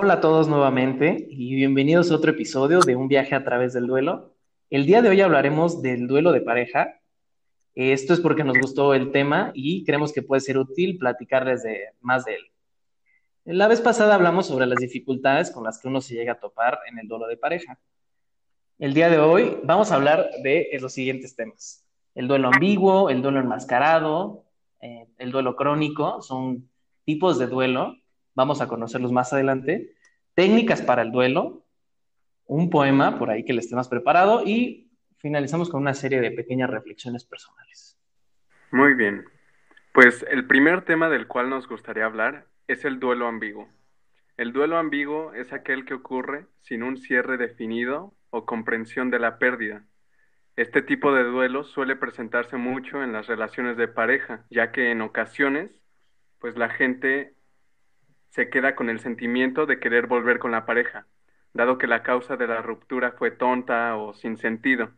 Hola 0.00 0.14
a 0.14 0.20
todos 0.20 0.46
nuevamente 0.46 1.26
y 1.28 1.56
bienvenidos 1.56 2.12
a 2.12 2.14
otro 2.14 2.30
episodio 2.30 2.78
de 2.78 2.94
Un 2.94 3.08
viaje 3.08 3.34
a 3.34 3.42
través 3.42 3.72
del 3.72 3.88
duelo. 3.88 4.32
El 4.70 4.86
día 4.86 5.02
de 5.02 5.08
hoy 5.08 5.20
hablaremos 5.20 5.82
del 5.82 6.06
duelo 6.06 6.30
de 6.30 6.40
pareja. 6.40 7.00
Esto 7.74 8.14
es 8.14 8.20
porque 8.20 8.44
nos 8.44 8.56
gustó 8.60 8.94
el 8.94 9.10
tema 9.10 9.50
y 9.54 9.84
creemos 9.84 10.12
que 10.12 10.22
puede 10.22 10.40
ser 10.40 10.56
útil 10.56 10.98
platicarles 10.98 11.64
de, 11.64 11.80
más 12.00 12.24
de 12.24 12.36
él. 12.36 12.42
La 13.44 13.66
vez 13.66 13.80
pasada 13.80 14.14
hablamos 14.14 14.46
sobre 14.46 14.66
las 14.66 14.78
dificultades 14.78 15.50
con 15.50 15.64
las 15.64 15.80
que 15.80 15.88
uno 15.88 16.00
se 16.00 16.14
llega 16.14 16.34
a 16.34 16.38
topar 16.38 16.78
en 16.88 17.00
el 17.00 17.08
duelo 17.08 17.26
de 17.26 17.36
pareja. 17.36 17.80
El 18.78 18.94
día 18.94 19.10
de 19.10 19.18
hoy 19.18 19.58
vamos 19.64 19.90
a 19.90 19.96
hablar 19.96 20.30
de 20.44 20.68
los 20.80 20.92
siguientes 20.92 21.34
temas. 21.34 21.84
El 22.14 22.28
duelo 22.28 22.50
ambiguo, 22.52 23.10
el 23.10 23.20
duelo 23.20 23.40
enmascarado, 23.40 24.44
eh, 24.80 25.08
el 25.18 25.32
duelo 25.32 25.56
crónico, 25.56 26.22
son 26.22 26.70
tipos 27.04 27.36
de 27.40 27.48
duelo 27.48 27.96
vamos 28.38 28.60
a 28.60 28.68
conocerlos 28.68 29.10
más 29.10 29.32
adelante, 29.32 29.96
técnicas 30.34 30.80
para 30.80 31.02
el 31.02 31.10
duelo, 31.10 31.66
un 32.46 32.70
poema 32.70 33.18
por 33.18 33.30
ahí 33.30 33.44
que 33.44 33.52
les 33.52 33.68
tenemos 33.68 33.88
preparado 33.88 34.44
y 34.46 34.92
finalizamos 35.18 35.68
con 35.68 35.80
una 35.80 35.92
serie 35.92 36.20
de 36.20 36.30
pequeñas 36.30 36.70
reflexiones 36.70 37.24
personales. 37.24 37.98
Muy 38.70 38.94
bien. 38.94 39.24
Pues 39.92 40.24
el 40.30 40.46
primer 40.46 40.84
tema 40.84 41.08
del 41.08 41.26
cual 41.26 41.50
nos 41.50 41.66
gustaría 41.68 42.04
hablar 42.04 42.46
es 42.68 42.84
el 42.84 43.00
duelo 43.00 43.26
ambiguo. 43.26 43.68
El 44.36 44.52
duelo 44.52 44.78
ambiguo 44.78 45.34
es 45.34 45.52
aquel 45.52 45.84
que 45.84 45.94
ocurre 45.94 46.46
sin 46.60 46.84
un 46.84 46.96
cierre 46.96 47.38
definido 47.38 48.14
o 48.30 48.46
comprensión 48.46 49.10
de 49.10 49.18
la 49.18 49.38
pérdida. 49.38 49.84
Este 50.54 50.80
tipo 50.80 51.12
de 51.12 51.24
duelo 51.24 51.64
suele 51.64 51.96
presentarse 51.96 52.56
mucho 52.56 53.02
en 53.02 53.12
las 53.12 53.26
relaciones 53.26 53.76
de 53.76 53.88
pareja, 53.88 54.44
ya 54.48 54.70
que 54.70 54.92
en 54.92 55.02
ocasiones, 55.02 55.82
pues 56.38 56.56
la 56.56 56.68
gente 56.68 57.34
se 58.38 58.50
queda 58.50 58.76
con 58.76 58.88
el 58.88 59.00
sentimiento 59.00 59.66
de 59.66 59.80
querer 59.80 60.06
volver 60.06 60.38
con 60.38 60.52
la 60.52 60.64
pareja, 60.64 61.08
dado 61.54 61.76
que 61.76 61.88
la 61.88 62.04
causa 62.04 62.36
de 62.36 62.46
la 62.46 62.62
ruptura 62.62 63.10
fue 63.18 63.32
tonta 63.32 63.96
o 63.96 64.14
sin 64.14 64.36
sentido. 64.36 64.92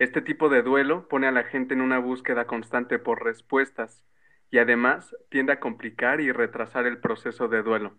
Este 0.00 0.22
tipo 0.22 0.48
de 0.48 0.62
duelo 0.62 1.06
pone 1.06 1.28
a 1.28 1.30
la 1.30 1.44
gente 1.44 1.74
en 1.74 1.80
una 1.80 2.00
búsqueda 2.00 2.48
constante 2.48 2.98
por 2.98 3.22
respuestas 3.22 4.02
y 4.50 4.58
además 4.58 5.14
tiende 5.28 5.52
a 5.52 5.60
complicar 5.60 6.20
y 6.20 6.32
retrasar 6.32 6.84
el 6.86 6.98
proceso 6.98 7.46
de 7.46 7.62
duelo. 7.62 7.96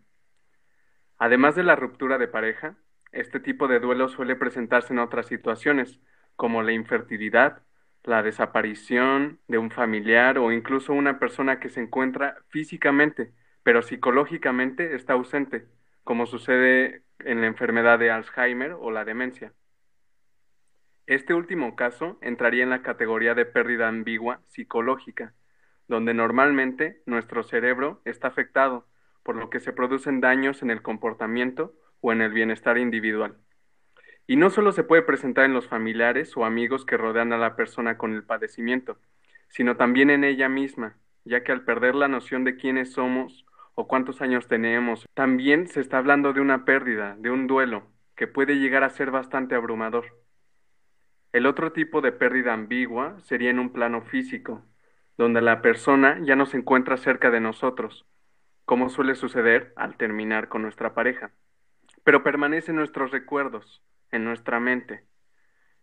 Además 1.18 1.56
de 1.56 1.64
la 1.64 1.78
ruptura 1.78 2.18
de 2.18 2.28
pareja, 2.28 2.76
este 3.14 3.40
tipo 3.40 3.70
de 3.70 3.80
duelo 3.80 4.10
suele 4.10 4.36
presentarse 4.36 4.92
en 4.92 5.00
otras 5.00 5.28
situaciones, 5.28 6.02
como 6.36 6.64
la 6.64 6.74
infertilidad, 6.74 7.64
la 8.04 8.24
desaparición 8.24 9.40
de 9.48 9.58
un 9.58 9.72
familiar 9.72 10.38
o 10.38 10.52
incluso 10.52 10.92
una 10.92 11.18
persona 11.18 11.62
que 11.62 11.70
se 11.70 11.80
encuentra 11.80 12.36
físicamente 12.50 13.32
pero 13.64 13.82
psicológicamente 13.82 14.96
está 14.96 15.14
ausente, 15.14 15.68
como 16.04 16.26
sucede 16.26 17.04
en 17.20 17.42
la 17.42 17.48
enfermedad 17.48 18.00
de 18.00 18.12
Alzheimer 18.12 18.74
o 18.74 18.92
la 18.92 19.06
demencia. 19.06 19.54
Este 21.06 21.34
último 21.34 21.76
caso 21.76 22.18
entraría 22.22 22.64
en 22.64 22.70
la 22.70 22.84
categoría 22.84 23.34
de 23.34 23.46
pérdida 23.46 23.88
ambigua 23.88 24.42
psicológica, 24.48 25.34
donde 25.88 26.14
normalmente 26.14 27.02
nuestro 27.06 27.44
cerebro 27.44 28.02
está 28.06 28.28
afectado, 28.28 28.88
por 29.24 29.36
lo 29.36 29.50
que 29.50 29.60
se 29.60 29.74
producen 29.74 30.22
daños 30.22 30.62
en 30.62 30.70
el 30.70 30.82
comportamiento 30.82 31.74
o 32.02 32.12
en 32.12 32.22
el 32.22 32.32
bienestar 32.32 32.78
individual. 32.78 33.38
Y 34.28 34.36
no 34.36 34.52
solo 34.52 34.72
se 34.72 34.84
puede 34.84 35.02
presentar 35.02 35.46
en 35.46 35.54
los 35.54 35.68
familiares 35.68 36.38
o 36.38 36.46
amigos 36.46 36.86
que 36.86 36.98
rodean 36.98 37.34
a 37.34 37.38
la 37.40 37.56
persona 37.56 37.98
con 37.98 38.14
el 38.14 38.24
padecimiento, 38.24 39.00
sino 39.48 39.76
también 39.76 40.12
en 40.12 40.24
ella 40.24 40.48
misma, 40.48 40.96
ya 41.26 41.44
que 41.44 41.52
al 41.52 41.64
perder 41.66 41.96
la 41.96 42.08
noción 42.08 42.44
de 42.44 42.56
quiénes 42.56 42.94
somos 42.94 43.48
o 43.80 43.88
cuántos 43.88 44.22
años 44.22 44.50
tenemos. 44.50 45.08
También 45.14 45.68
se 45.68 45.80
está 45.80 46.00
hablando 46.00 46.34
de 46.34 46.42
una 46.42 46.66
pérdida, 46.66 47.16
de 47.18 47.32
un 47.32 47.48
duelo, 47.48 47.88
que 48.18 48.28
puede 48.28 48.60
llegar 48.60 48.84
a 48.84 48.90
ser 48.90 49.10
bastante 49.10 49.56
abrumador. 49.56 50.20
El 51.32 51.46
otro 51.46 51.72
tipo 51.72 52.02
de 52.02 52.12
pérdida 52.12 52.52
ambigua 52.52 53.18
sería 53.22 53.52
en 53.52 53.58
un 53.58 53.72
plano 53.72 54.02
físico, 54.02 54.66
donde 55.18 55.42
la 55.42 55.62
persona 55.62 56.20
ya 56.22 56.36
no 56.36 56.46
se 56.46 56.58
encuentra 56.58 56.98
cerca 56.98 57.32
de 57.32 57.40
nosotros, 57.40 58.06
como 58.66 58.90
suele 58.90 59.16
suceder 59.16 59.72
al 59.78 59.96
terminar 59.96 60.50
con 60.50 60.62
nuestra 60.62 60.94
pareja, 60.94 61.32
pero 62.04 62.22
permanece 62.22 62.72
en 62.72 62.78
nuestros 62.78 63.12
recuerdos, 63.12 63.82
en 64.12 64.26
nuestra 64.26 64.60
mente. 64.60 65.06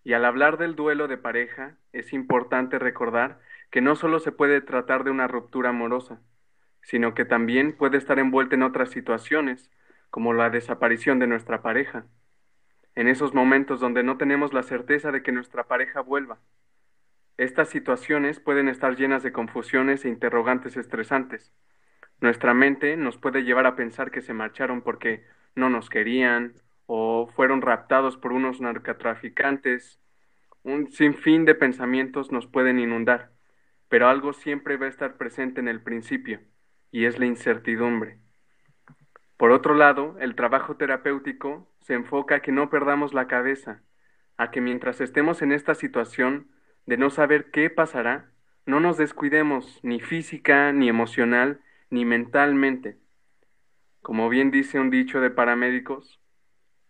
Y 0.05 0.13
al 0.13 0.27
hablar 0.27 0.59
del 0.59 0.77
duelo 0.77 1.09
de 1.09 1.17
pareja, 1.17 1.79
es 1.93 2.13
importante 2.13 2.79
recordar 2.79 3.41
que 3.71 3.81
no 3.81 3.97
solo 3.97 4.21
se 4.21 4.33
puede 4.33 4.61
tratar 4.61 5.03
de 5.03 5.11
una 5.11 5.29
ruptura 5.29 5.71
amorosa, 5.71 6.21
sino 6.87 7.15
que 7.15 7.25
también 7.25 7.73
puede 7.73 7.99
estar 7.99 8.21
envuelta 8.21 8.55
en 8.55 8.63
otras 8.63 8.91
situaciones, 8.91 9.73
como 10.09 10.33
la 10.33 10.51
desaparición 10.51 11.19
de 11.19 11.27
nuestra 11.27 11.61
pareja. 11.61 12.07
En 12.95 13.09
esos 13.09 13.35
momentos 13.35 13.81
donde 13.81 14.05
no 14.05 14.19
tenemos 14.19 14.53
la 14.53 14.63
certeza 14.63 15.11
de 15.11 15.25
que 15.25 15.33
nuestra 15.33 15.65
pareja 15.65 16.01
vuelva. 16.01 16.39
Estas 17.39 17.71
situaciones 17.71 18.39
pueden 18.39 18.69
estar 18.69 18.95
llenas 18.95 19.25
de 19.25 19.33
confusiones 19.33 20.05
e 20.05 20.09
interrogantes 20.09 20.77
estresantes. 20.77 21.53
Nuestra 22.21 22.55
mente 22.55 22.97
nos 22.97 23.19
puede 23.19 23.43
llevar 23.43 23.67
a 23.67 23.75
pensar 23.75 24.13
que 24.13 24.23
se 24.23 24.33
marcharon 24.33 24.81
porque 24.81 25.25
no 25.57 25.69
nos 25.69 25.91
querían 25.91 26.55
o 26.87 27.27
fueron 27.35 27.63
raptados 27.63 28.17
por 28.17 28.31
unos 28.31 28.61
narcotraficantes. 28.61 29.99
Un 30.63 30.93
sinfín 30.93 31.47
de 31.47 31.57
pensamientos 31.57 32.31
nos 32.31 32.47
pueden 32.47 32.79
inundar, 32.79 33.33
pero 33.89 34.07
algo 34.09 34.33
siempre 34.33 34.77
va 34.77 34.87
a 34.87 34.91
estar 34.91 35.17
presente 35.17 35.59
en 35.59 35.67
el 35.67 35.83
principio 35.83 36.39
y 36.97 37.05
es 37.05 37.19
la 37.19 37.27
incertidumbre. 37.27 38.21
Por 39.37 39.51
otro 39.51 39.75
lado, 39.75 40.17
el 40.19 40.35
trabajo 40.35 40.79
terapéutico 40.79 41.71
se 41.83 41.93
enfoca 41.93 42.37
a 42.37 42.41
que 42.41 42.53
no 42.53 42.71
perdamos 42.71 43.13
la 43.13 43.27
cabeza, 43.27 43.83
a 44.39 44.51
que 44.51 44.63
mientras 44.63 45.03
estemos 45.03 45.43
en 45.43 45.53
esta 45.53 45.75
situación 45.75 46.49
de 46.87 46.97
no 46.97 47.11
saber 47.11 47.51
qué 47.51 47.69
pasará, 47.69 48.31
no 48.65 48.81
nos 48.81 48.97
descuidemos 48.97 49.79
ni 49.83 50.01
física, 50.01 50.73
ni 50.73 50.89
emocional, 50.89 51.61
ni 51.91 52.07
mentalmente. 52.07 52.97
Como 54.01 54.31
bien 54.31 54.51
dice 54.51 54.81
un 54.81 54.89
dicho 54.89 55.21
de 55.21 55.29
paramédicos, 55.29 56.19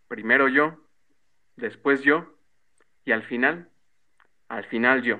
primero 0.06 0.46
yo, 0.46 0.86
después 1.56 2.02
yo, 2.02 2.32
y 3.04 3.10
al 3.10 3.24
final, 3.24 3.70
al 4.46 4.66
final 4.66 5.02
yo. 5.02 5.18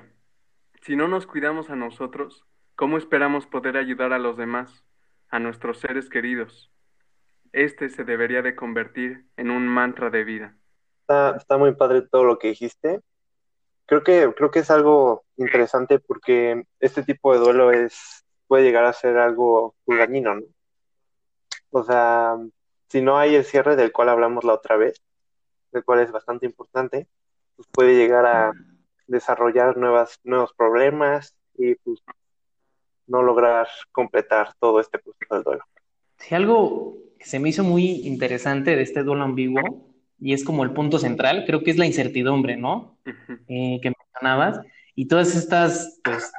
Si 0.79 0.95
no 0.95 1.09
nos 1.09 1.27
cuidamos 1.27 1.69
a 1.69 1.75
nosotros, 1.75 2.47
¿Cómo 2.77 2.99
esperamos 2.99 3.47
poder 3.47 3.75
ayudar 3.75 4.13
a 4.13 4.19
los 4.19 4.37
demás, 4.37 4.85
a 5.29 5.39
nuestros 5.39 5.79
seres 5.79 6.09
queridos? 6.09 6.71
Este 7.51 7.89
se 7.89 8.03
debería 8.03 8.43
de 8.43 8.55
convertir 8.55 9.25
en 9.35 9.49
un 9.49 9.67
mantra 9.67 10.11
de 10.11 10.23
vida. 10.23 10.55
Está, 11.07 11.57
muy 11.57 11.73
padre 11.73 12.03
todo 12.03 12.23
lo 12.23 12.37
que 12.37 12.49
dijiste. 12.49 13.01
Creo 13.87 14.03
que, 14.03 14.31
creo 14.37 14.51
que 14.51 14.59
es 14.59 14.69
algo 14.69 15.25
interesante 15.37 15.97
porque 15.97 16.65
este 16.79 17.01
tipo 17.01 17.33
de 17.33 17.39
duelo 17.39 17.71
es, 17.71 18.23
puede 18.45 18.65
llegar 18.65 18.85
a 18.85 18.93
ser 18.93 19.17
algo 19.17 19.73
dañino, 19.87 20.35
¿no? 20.35 20.43
O 21.71 21.83
sea, 21.83 22.35
si 22.89 23.01
no 23.01 23.17
hay 23.17 23.33
el 23.33 23.43
cierre 23.43 23.75
del 23.75 23.91
cual 23.91 24.09
hablamos 24.09 24.43
la 24.43 24.53
otra 24.53 24.77
vez, 24.77 25.01
el 25.71 25.83
cual 25.83 26.01
es 26.01 26.11
bastante 26.11 26.45
importante, 26.45 27.07
pues 27.55 27.67
puede 27.71 27.95
llegar 27.95 28.27
a 28.27 28.51
desarrollar 29.07 29.77
nuevas, 29.77 30.19
nuevos 30.23 30.53
problemas 30.53 31.35
y 31.55 31.73
pues 31.73 32.03
no 33.07 33.21
lograr 33.21 33.67
completar 33.91 34.53
todo 34.59 34.79
este 34.79 34.99
proceso 34.99 35.35
del 35.35 35.43
duelo. 35.43 35.63
Sí, 36.17 36.35
algo 36.35 36.97
que 37.17 37.25
se 37.25 37.39
me 37.39 37.49
hizo 37.49 37.63
muy 37.63 38.07
interesante 38.07 38.75
de 38.75 38.81
este 38.81 39.03
duelo 39.03 39.23
ambiguo, 39.23 39.87
y 40.19 40.33
es 40.33 40.43
como 40.43 40.63
el 40.63 40.71
punto 40.71 40.99
central, 40.99 41.43
creo 41.45 41.63
que 41.63 41.71
es 41.71 41.77
la 41.77 41.85
incertidumbre, 41.85 42.57
¿no? 42.57 42.97
Eh, 43.47 43.79
que 43.81 43.91
mencionabas, 43.91 44.59
y 44.95 45.07
todas 45.07 45.35
estas 45.35 45.99
pues, 46.03 46.31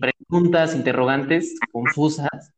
preguntas, 0.00 0.74
interrogantes 0.74 1.58
confusas, 1.72 2.52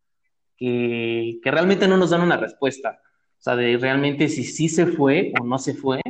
que, 0.57 1.39
que, 1.43 1.51
realmente 1.51 1.87
no 1.87 1.97
nos 1.97 2.11
dan 2.11 2.23
una 2.23 2.37
respuesta. 2.37 3.01
O 3.39 3.41
sea, 3.41 3.55
de 3.55 3.77
realmente 3.77 4.29
si 4.29 4.43
sí 4.43 4.69
se 4.69 4.87
fue 4.87 5.33
o 5.41 5.45
no 5.45 5.59
se 5.59 5.75
fue, 5.75 6.03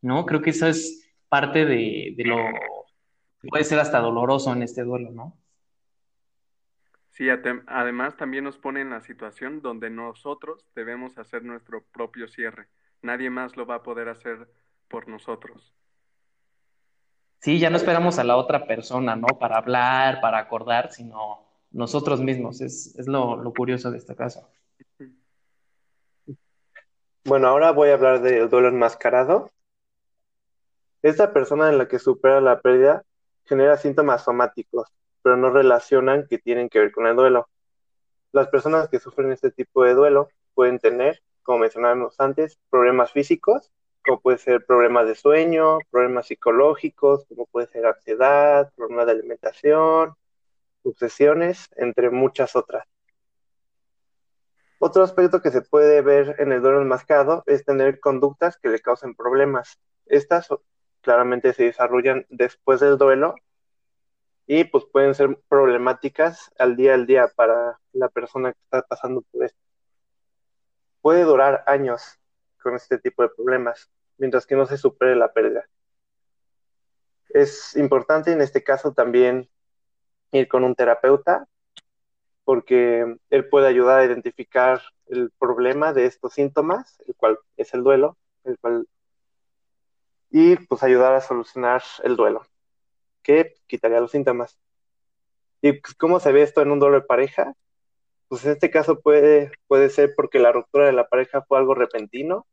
¿no? 0.00 0.24
Creo 0.24 0.40
que 0.40 0.50
eso 0.50 0.66
es 0.66 1.06
parte 1.28 1.66
de, 1.66 2.14
de 2.16 2.24
lo 2.24 2.36
que 3.42 3.48
puede 3.48 3.64
ser 3.64 3.78
hasta 3.78 4.00
doloroso 4.00 4.52
en 4.52 4.62
este 4.62 4.82
duelo, 4.82 5.10
¿no? 5.10 5.36
Sí, 7.14 7.28
además 7.30 8.16
también 8.16 8.42
nos 8.42 8.58
pone 8.58 8.80
en 8.80 8.90
la 8.90 9.00
situación 9.00 9.62
donde 9.62 9.88
nosotros 9.88 10.66
debemos 10.74 11.16
hacer 11.16 11.44
nuestro 11.44 11.84
propio 11.92 12.26
cierre. 12.26 12.66
Nadie 13.02 13.30
más 13.30 13.56
lo 13.56 13.66
va 13.66 13.76
a 13.76 13.82
poder 13.84 14.08
hacer 14.08 14.48
por 14.88 15.06
nosotros. 15.06 15.72
Sí, 17.38 17.60
ya 17.60 17.70
no 17.70 17.76
esperamos 17.76 18.18
a 18.18 18.24
la 18.24 18.36
otra 18.36 18.66
persona, 18.66 19.14
¿no? 19.14 19.28
Para 19.38 19.58
hablar, 19.58 20.20
para 20.20 20.38
acordar, 20.38 20.90
sino 20.90 21.46
nosotros 21.70 22.20
mismos. 22.20 22.60
Es, 22.60 22.98
es 22.98 23.06
lo, 23.06 23.36
lo 23.36 23.52
curioso 23.52 23.92
de 23.92 23.98
este 23.98 24.16
caso. 24.16 24.50
Bueno, 27.24 27.46
ahora 27.46 27.70
voy 27.70 27.90
a 27.90 27.94
hablar 27.94 28.22
del 28.22 28.48
duelo 28.48 28.68
enmascarado. 28.68 29.52
Esta 31.00 31.32
persona 31.32 31.68
en 31.68 31.78
la 31.78 31.86
que 31.86 32.00
supera 32.00 32.40
la 32.40 32.60
pérdida 32.60 33.04
genera 33.44 33.76
síntomas 33.76 34.24
somáticos, 34.24 34.88
pero 35.24 35.36
no 35.36 35.50
relacionan 35.50 36.28
que 36.28 36.38
tienen 36.38 36.68
que 36.68 36.78
ver 36.78 36.92
con 36.92 37.08
el 37.08 37.16
duelo. 37.16 37.48
Las 38.30 38.46
personas 38.46 38.88
que 38.88 39.00
sufren 39.00 39.32
este 39.32 39.50
tipo 39.50 39.82
de 39.82 39.94
duelo 39.94 40.28
pueden 40.54 40.78
tener 40.78 41.20
como 41.44 41.58
mencionábamos 41.58 42.18
antes, 42.18 42.58
problemas 42.70 43.12
físicos, 43.12 43.70
como 44.04 44.20
puede 44.20 44.38
ser 44.38 44.66
problemas 44.66 45.06
de 45.06 45.14
sueño, 45.14 45.78
problemas 45.90 46.26
psicológicos, 46.26 47.26
como 47.28 47.46
puede 47.46 47.68
ser 47.68 47.86
ansiedad, 47.86 48.72
problemas 48.74 49.06
de 49.06 49.12
alimentación, 49.12 50.14
obsesiones, 50.82 51.68
entre 51.76 52.10
muchas 52.10 52.56
otras. 52.56 52.86
Otro 54.80 55.02
aspecto 55.02 55.40
que 55.40 55.50
se 55.50 55.62
puede 55.62 56.02
ver 56.02 56.36
en 56.38 56.52
el 56.52 56.60
duelo 56.60 56.82
enmascarado 56.82 57.44
es 57.46 57.64
tener 57.64 58.00
conductas 58.00 58.58
que 58.58 58.68
le 58.68 58.80
causen 58.80 59.14
problemas. 59.14 59.78
Estas 60.06 60.48
claramente 61.00 61.52
se 61.52 61.64
desarrollan 61.64 62.26
después 62.28 62.80
del 62.80 62.98
duelo 62.98 63.34
y 64.46 64.64
pues 64.64 64.84
pueden 64.92 65.14
ser 65.14 65.38
problemáticas 65.48 66.52
al 66.58 66.76
día 66.76 66.94
al 66.94 67.06
día 67.06 67.28
para 67.34 67.78
la 67.92 68.08
persona 68.08 68.52
que 68.52 68.58
está 68.62 68.82
pasando 68.82 69.22
por 69.22 69.44
esto. 69.44 69.58
Puede 71.00 71.22
durar 71.22 71.64
años 71.66 72.18
con 72.62 72.74
este 72.74 72.98
tipo 72.98 73.22
de 73.22 73.30
problemas, 73.30 73.90
mientras 74.18 74.46
que 74.46 74.56
no 74.56 74.66
se 74.66 74.78
supere 74.78 75.16
la 75.16 75.32
pérdida. 75.32 75.64
Es 77.30 77.76
importante 77.76 78.32
en 78.32 78.40
este 78.40 78.62
caso 78.62 78.92
también 78.92 79.48
ir 80.32 80.48
con 80.48 80.64
un 80.64 80.74
terapeuta, 80.74 81.46
porque 82.44 83.16
él 83.30 83.48
puede 83.48 83.66
ayudar 83.68 84.00
a 84.00 84.04
identificar 84.04 84.82
el 85.06 85.30
problema 85.38 85.92
de 85.92 86.06
estos 86.06 86.34
síntomas, 86.34 86.98
el 87.06 87.14
cual 87.14 87.38
es 87.56 87.72
el 87.74 87.82
duelo, 87.82 88.16
el 88.44 88.58
cual 88.58 88.86
y 90.30 90.56
pues 90.56 90.82
ayudar 90.82 91.14
a 91.14 91.20
solucionar 91.20 91.82
el 92.02 92.16
duelo, 92.16 92.44
que 93.24 93.54
quitaría 93.66 93.98
los 93.98 94.12
síntomas. 94.12 94.56
¿Y 95.60 95.72
pues, 95.72 95.94
cómo 95.94 96.20
se 96.20 96.30
ve 96.30 96.42
esto 96.42 96.62
en 96.62 96.70
un 96.70 96.78
duelo 96.78 97.00
de 97.00 97.06
pareja? 97.06 97.54
Pues 98.28 98.44
en 98.44 98.52
este 98.52 98.70
caso 98.70 99.00
puede, 99.00 99.50
puede 99.66 99.90
ser 99.90 100.14
porque 100.14 100.38
la 100.38 100.52
ruptura 100.52 100.86
de 100.86 100.92
la 100.92 101.08
pareja 101.08 101.42
fue 101.42 101.58
algo 101.58 101.74
repentino 101.74 102.46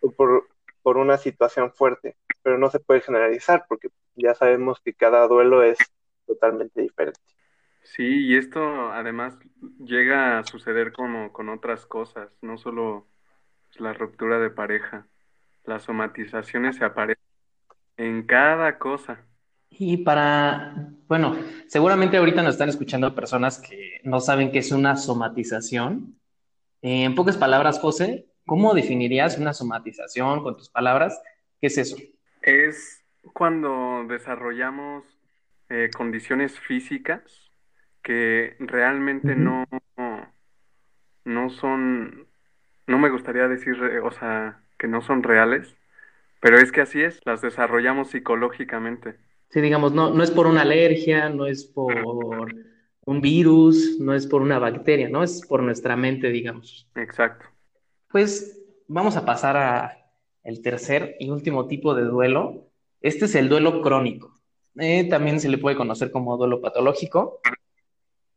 o 0.00 0.10
por, 0.12 0.48
por 0.82 0.96
una 0.96 1.18
situación 1.18 1.72
fuerte, 1.72 2.16
pero 2.42 2.56
no 2.56 2.70
se 2.70 2.80
puede 2.80 3.02
generalizar 3.02 3.66
porque 3.68 3.88
ya 4.14 4.34
sabemos 4.34 4.80
que 4.80 4.94
cada 4.94 5.26
duelo 5.28 5.62
es 5.62 5.78
totalmente 6.26 6.80
diferente. 6.80 7.20
Sí, 7.82 8.26
y 8.26 8.36
esto 8.36 8.92
además 8.92 9.38
llega 9.78 10.38
a 10.38 10.44
suceder 10.44 10.92
como 10.92 11.32
con 11.32 11.48
otras 11.48 11.86
cosas, 11.86 12.30
no 12.42 12.58
solo 12.58 13.06
la 13.76 13.94
ruptura 13.94 14.38
de 14.38 14.50
pareja. 14.50 15.06
Las 15.64 15.84
somatizaciones 15.84 16.76
se 16.76 16.84
aparecen 16.84 17.24
en 17.96 18.26
cada 18.26 18.78
cosa. 18.78 19.24
Y 19.70 19.98
para, 19.98 20.90
bueno, 21.06 21.36
seguramente 21.66 22.16
ahorita 22.16 22.42
nos 22.42 22.54
están 22.54 22.68
escuchando 22.68 23.14
personas 23.14 23.58
que 23.58 24.00
no 24.04 24.20
saben 24.20 24.50
qué 24.50 24.58
es 24.58 24.72
una 24.72 24.96
somatización. 24.96 26.18
En 26.82 27.14
pocas 27.14 27.36
palabras, 27.36 27.78
José, 27.78 28.26
¿cómo 28.46 28.74
definirías 28.74 29.38
una 29.38 29.52
somatización 29.52 30.42
con 30.42 30.56
tus 30.56 30.68
palabras? 30.68 31.20
¿Qué 31.60 31.68
es 31.68 31.78
eso? 31.78 31.96
Es 32.42 33.04
cuando 33.32 34.04
desarrollamos 34.08 35.04
eh, 35.68 35.90
condiciones 35.94 36.58
físicas 36.58 37.50
que 38.02 38.56
realmente 38.58 39.36
no, 39.36 39.66
no 41.24 41.50
son, 41.50 42.26
no 42.86 42.98
me 42.98 43.10
gustaría 43.10 43.48
decir, 43.48 43.74
o 44.02 44.10
sea, 44.10 44.62
que 44.78 44.88
no 44.88 45.02
son 45.02 45.22
reales, 45.22 45.76
pero 46.40 46.58
es 46.58 46.72
que 46.72 46.80
así 46.80 47.02
es, 47.02 47.20
las 47.26 47.42
desarrollamos 47.42 48.10
psicológicamente. 48.10 49.16
Sí, 49.50 49.60
digamos, 49.60 49.92
no, 49.92 50.10
no 50.10 50.22
es 50.22 50.30
por 50.30 50.46
una 50.46 50.62
alergia, 50.62 51.28
no 51.30 51.46
es 51.46 51.64
por 51.64 52.54
un 53.06 53.20
virus, 53.22 53.98
no 53.98 54.14
es 54.14 54.26
por 54.26 54.42
una 54.42 54.58
bacteria, 54.58 55.08
¿no? 55.08 55.22
Es 55.22 55.40
por 55.46 55.62
nuestra 55.62 55.96
mente, 55.96 56.28
digamos. 56.28 56.86
Exacto. 56.94 57.46
Pues 58.10 58.60
vamos 58.86 59.16
a 59.16 59.24
pasar 59.24 59.56
a 59.56 59.98
el 60.44 60.60
tercer 60.60 61.16
y 61.18 61.30
último 61.30 61.66
tipo 61.66 61.94
de 61.94 62.04
duelo. 62.04 62.68
Este 63.00 63.24
es 63.24 63.34
el 63.34 63.48
duelo 63.48 63.80
crónico. 63.80 64.34
Eh, 64.78 65.04
también 65.04 65.40
se 65.40 65.48
le 65.48 65.58
puede 65.58 65.76
conocer 65.76 66.10
como 66.10 66.36
duelo 66.36 66.60
patológico. 66.60 67.40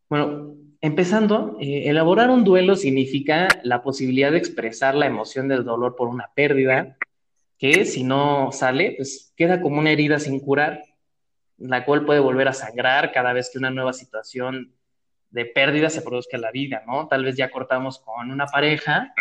Bueno, 0.09 0.55
empezando, 0.81 1.57
eh, 1.59 1.89
elaborar 1.89 2.29
un 2.29 2.43
duelo 2.43 2.75
significa 2.75 3.47
la 3.63 3.83
posibilidad 3.83 4.31
de 4.31 4.37
expresar 4.37 4.95
la 4.95 5.05
emoción 5.05 5.47
del 5.47 5.63
dolor 5.63 5.95
por 5.95 6.07
una 6.07 6.31
pérdida, 6.33 6.97
que 7.57 7.85
si 7.85 8.03
no 8.03 8.51
sale, 8.51 8.95
pues 8.97 9.33
queda 9.35 9.61
como 9.61 9.79
una 9.79 9.91
herida 9.91 10.19
sin 10.19 10.39
curar, 10.39 10.81
la 11.61 11.85
cual 11.85 12.05
puede 12.05 12.19
volver 12.19 12.47
a 12.47 12.53
sangrar 12.53 13.11
cada 13.11 13.33
vez 13.33 13.49
que 13.51 13.59
una 13.59 13.69
nueva 13.69 13.93
situación 13.93 14.73
de 15.29 15.45
pérdida 15.45 15.89
se 15.89 16.01
produzca 16.01 16.37
en 16.37 16.41
la 16.41 16.51
vida, 16.51 16.83
¿no? 16.85 17.07
Tal 17.07 17.23
vez 17.23 17.35
ya 17.37 17.49
cortamos 17.49 17.99
con 17.99 18.31
una 18.31 18.47
pareja, 18.47 19.13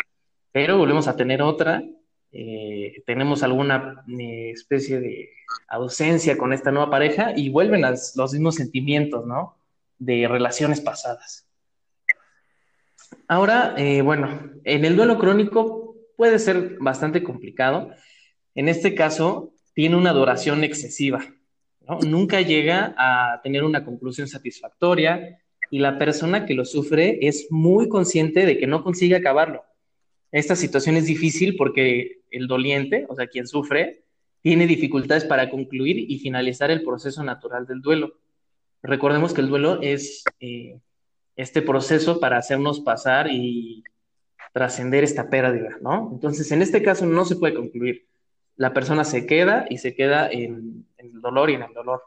pero 0.52 0.78
volvemos 0.78 1.06
a 1.06 1.16
tener 1.16 1.42
otra, 1.42 1.82
eh, 2.32 3.02
tenemos 3.06 3.42
alguna 3.42 4.04
eh, 4.08 4.50
especie 4.50 5.00
de 5.00 5.30
ausencia 5.68 6.38
con 6.38 6.52
esta 6.52 6.70
nueva 6.70 6.90
pareja 6.90 7.32
y 7.36 7.50
vuelven 7.50 7.82
los 7.82 8.32
mismos 8.32 8.54
sentimientos, 8.56 9.26
¿no? 9.26 9.56
De 9.98 10.26
relaciones 10.28 10.80
pasadas. 10.80 11.46
Ahora, 13.28 13.74
eh, 13.76 14.02
bueno, 14.02 14.50
en 14.64 14.84
el 14.84 14.96
duelo 14.96 15.18
crónico 15.18 15.96
puede 16.16 16.38
ser 16.38 16.76
bastante 16.80 17.22
complicado. 17.22 17.90
En 18.54 18.68
este 18.68 18.94
caso, 18.94 19.52
tiene 19.74 19.96
una 19.96 20.12
duración 20.12 20.64
excesiva. 20.64 21.20
Nunca 22.06 22.40
llega 22.40 22.94
a 22.96 23.40
tener 23.42 23.64
una 23.64 23.84
conclusión 23.84 24.28
satisfactoria 24.28 25.38
y 25.70 25.78
la 25.78 25.98
persona 25.98 26.46
que 26.46 26.54
lo 26.54 26.64
sufre 26.64 27.18
es 27.22 27.48
muy 27.50 27.88
consciente 27.88 28.46
de 28.46 28.58
que 28.58 28.66
no 28.66 28.82
consigue 28.82 29.16
acabarlo. 29.16 29.62
Esta 30.32 30.56
situación 30.56 30.96
es 30.96 31.06
difícil 31.06 31.56
porque 31.56 32.22
el 32.30 32.46
doliente, 32.46 33.06
o 33.08 33.14
sea, 33.14 33.26
quien 33.26 33.46
sufre, 33.46 34.04
tiene 34.42 34.66
dificultades 34.66 35.24
para 35.24 35.50
concluir 35.50 35.98
y 36.10 36.18
finalizar 36.18 36.70
el 36.70 36.82
proceso 36.82 37.22
natural 37.22 37.66
del 37.66 37.82
duelo. 37.82 38.14
Recordemos 38.82 39.34
que 39.34 39.42
el 39.42 39.48
duelo 39.48 39.80
es 39.82 40.24
eh, 40.40 40.78
este 41.36 41.62
proceso 41.62 42.20
para 42.20 42.38
hacernos 42.38 42.80
pasar 42.80 43.28
y 43.30 43.84
trascender 44.52 45.04
esta 45.04 45.28
pérdida, 45.28 45.76
¿no? 45.80 46.10
Entonces, 46.12 46.50
en 46.52 46.62
este 46.62 46.82
caso 46.82 47.06
no 47.06 47.24
se 47.24 47.36
puede 47.36 47.54
concluir. 47.54 48.06
La 48.56 48.72
persona 48.72 49.04
se 49.04 49.26
queda 49.26 49.66
y 49.68 49.78
se 49.78 49.94
queda 49.94 50.30
en, 50.30 50.86
en 51.00 51.14
el 51.14 51.20
dolor 51.20 51.50
y 51.50 51.54
en 51.54 51.62
el 51.62 51.72
dolor. 51.72 52.02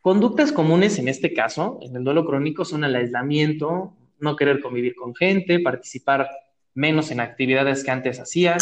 Conductas 0.00 0.52
comunes 0.52 0.98
en 0.98 1.08
este 1.08 1.32
caso, 1.32 1.78
en 1.82 1.96
el 1.96 2.04
duelo 2.04 2.24
crónico, 2.24 2.64
son 2.64 2.84
el 2.84 2.94
aislamiento, 2.94 3.94
no 4.18 4.36
querer 4.36 4.60
convivir 4.60 4.94
con 4.94 5.14
gente, 5.14 5.60
participar 5.60 6.28
menos 6.74 7.10
en 7.10 7.20
actividades 7.20 7.84
que 7.84 7.90
antes 7.90 8.18
hacía, 8.18 8.56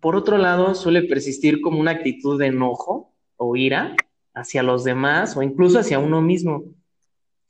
por 0.00 0.14
otro 0.14 0.38
lado, 0.38 0.74
suele 0.74 1.02
persistir 1.02 1.60
como 1.60 1.80
una 1.80 1.92
actitud 1.92 2.38
de 2.38 2.46
enojo 2.46 3.12
o 3.36 3.56
ira 3.56 3.96
hacia 4.32 4.62
los 4.62 4.84
demás 4.84 5.36
o 5.36 5.42
incluso 5.42 5.80
hacia 5.80 5.98
uno 5.98 6.22
mismo. 6.22 6.64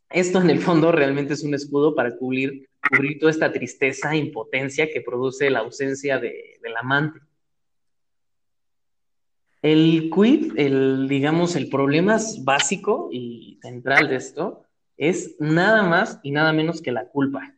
Esto 0.09 0.41
en 0.41 0.49
el 0.49 0.61
fondo 0.61 0.91
realmente 0.91 1.35
es 1.35 1.43
un 1.43 1.55
escudo 1.55 1.95
para 1.95 2.17
cubrir, 2.17 2.69
cubrir 2.89 3.19
toda 3.19 3.31
esta 3.31 3.53
tristeza 3.53 4.15
e 4.15 4.19
impotencia 4.19 4.91
que 4.91 5.03
produce 5.03 5.51
la 5.51 5.61
ausencia 5.61 6.19
de, 6.19 6.59
del 6.63 6.77
amante. 6.77 7.21
El 9.65 10.11
quid, 10.15 10.53
el, 10.59 11.09
digamos, 11.09 11.57
el 11.57 11.71
problema 11.71 12.19
básico 12.43 13.09
y 13.11 13.59
central 13.63 14.11
de 14.11 14.17
esto 14.17 14.67
es 14.99 15.37
nada 15.39 15.83
más 15.83 16.21
y 16.23 16.33
nada 16.33 16.53
menos 16.53 16.83
que 16.83 16.93
la 16.93 17.09
culpa. 17.09 17.55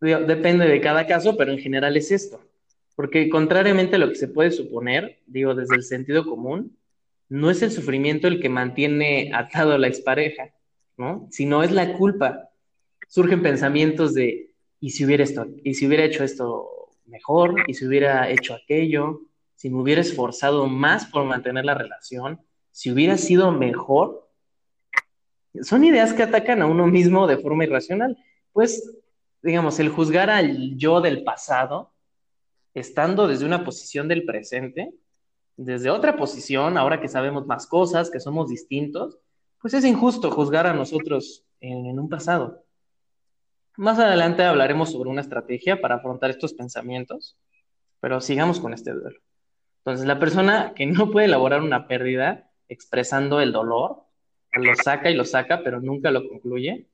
Depende 0.00 0.66
de 0.66 0.80
cada 0.80 1.06
caso, 1.06 1.36
pero 1.36 1.52
en 1.52 1.60
general 1.60 1.96
es 1.96 2.10
esto. 2.10 2.40
Porque 2.96 3.28
contrariamente 3.28 3.94
a 3.94 4.00
lo 4.00 4.08
que 4.08 4.16
se 4.16 4.26
puede 4.26 4.50
suponer, 4.50 5.20
digo, 5.26 5.54
desde 5.54 5.76
el 5.76 5.84
sentido 5.84 6.26
común, 6.26 6.76
no 7.28 7.48
es 7.48 7.62
el 7.62 7.70
sufrimiento 7.70 8.26
el 8.26 8.40
que 8.40 8.48
mantiene 8.48 9.30
atado 9.32 9.74
a 9.74 9.78
la 9.78 9.86
expareja, 9.86 10.52
¿no? 10.96 11.28
Sino 11.30 11.62
es 11.62 11.70
la 11.70 11.92
culpa. 11.92 12.50
Surgen 13.06 13.42
pensamientos 13.42 14.12
de, 14.12 14.50
¿y 14.80 14.90
si 14.90 15.04
hubiera 15.04 15.22
esto? 15.22 15.46
¿Y 15.62 15.74
si 15.74 15.86
hubiera 15.86 16.04
hecho 16.04 16.24
esto 16.24 16.90
mejor? 17.06 17.62
¿Y 17.68 17.74
si 17.74 17.86
hubiera 17.86 18.28
hecho 18.28 18.54
aquello? 18.54 19.20
¿Si 19.54 19.70
me 19.70 19.80
hubiera 19.80 20.00
esforzado 20.00 20.66
más 20.66 21.06
por 21.06 21.24
mantener 21.24 21.64
la 21.64 21.74
relación? 21.74 22.40
¿Si 22.70 22.90
hubiera 22.90 23.16
sido 23.16 23.52
mejor? 23.52 24.28
Son 25.62 25.84
ideas 25.84 26.12
que 26.12 26.22
atacan 26.22 26.62
a 26.62 26.66
uno 26.66 26.86
mismo 26.86 27.26
de 27.26 27.38
forma 27.38 27.64
irracional. 27.64 28.16
Pues 28.52 28.82
digamos, 29.44 29.78
el 29.78 29.90
juzgar 29.90 30.30
al 30.30 30.76
yo 30.76 31.02
del 31.02 31.22
pasado, 31.22 31.92
estando 32.72 33.28
desde 33.28 33.44
una 33.44 33.62
posición 33.62 34.08
del 34.08 34.24
presente, 34.24 34.94
desde 35.56 35.90
otra 35.90 36.16
posición, 36.16 36.78
ahora 36.78 37.00
que 37.00 37.08
sabemos 37.08 37.46
más 37.46 37.66
cosas, 37.66 38.10
que 38.10 38.20
somos 38.20 38.48
distintos, 38.48 39.18
pues 39.60 39.74
es 39.74 39.84
injusto 39.84 40.30
juzgar 40.30 40.66
a 40.66 40.72
nosotros 40.72 41.44
en, 41.60 41.98
un 41.98 42.08
pasado. 42.08 42.64
Más 43.76 43.98
adelante 43.98 44.42
hablaremos 44.42 44.92
sobre 44.92 45.10
una 45.10 45.20
estrategia 45.20 45.80
para 45.80 45.96
afrontar 45.96 46.30
estos 46.30 46.54
pensamientos, 46.54 47.36
pero 48.00 48.20
sigamos 48.20 48.58
con 48.60 48.72
este 48.72 48.92
duelo. 48.92 49.20
Entonces, 49.84 50.06
la 50.06 50.18
persona 50.18 50.72
que 50.74 50.86
no 50.86 51.10
puede 51.10 51.26
elaborar 51.26 51.60
una 51.60 51.86
pérdida 51.86 52.50
expresando 52.68 53.42
el 53.42 53.52
dolor, 53.52 54.04
lo 54.54 54.74
saca 54.76 55.10
y 55.10 55.14
lo 55.14 55.26
saca, 55.26 55.62
pero 55.62 55.82
nunca 55.82 56.10
lo 56.10 56.26
concluye, 56.26 56.86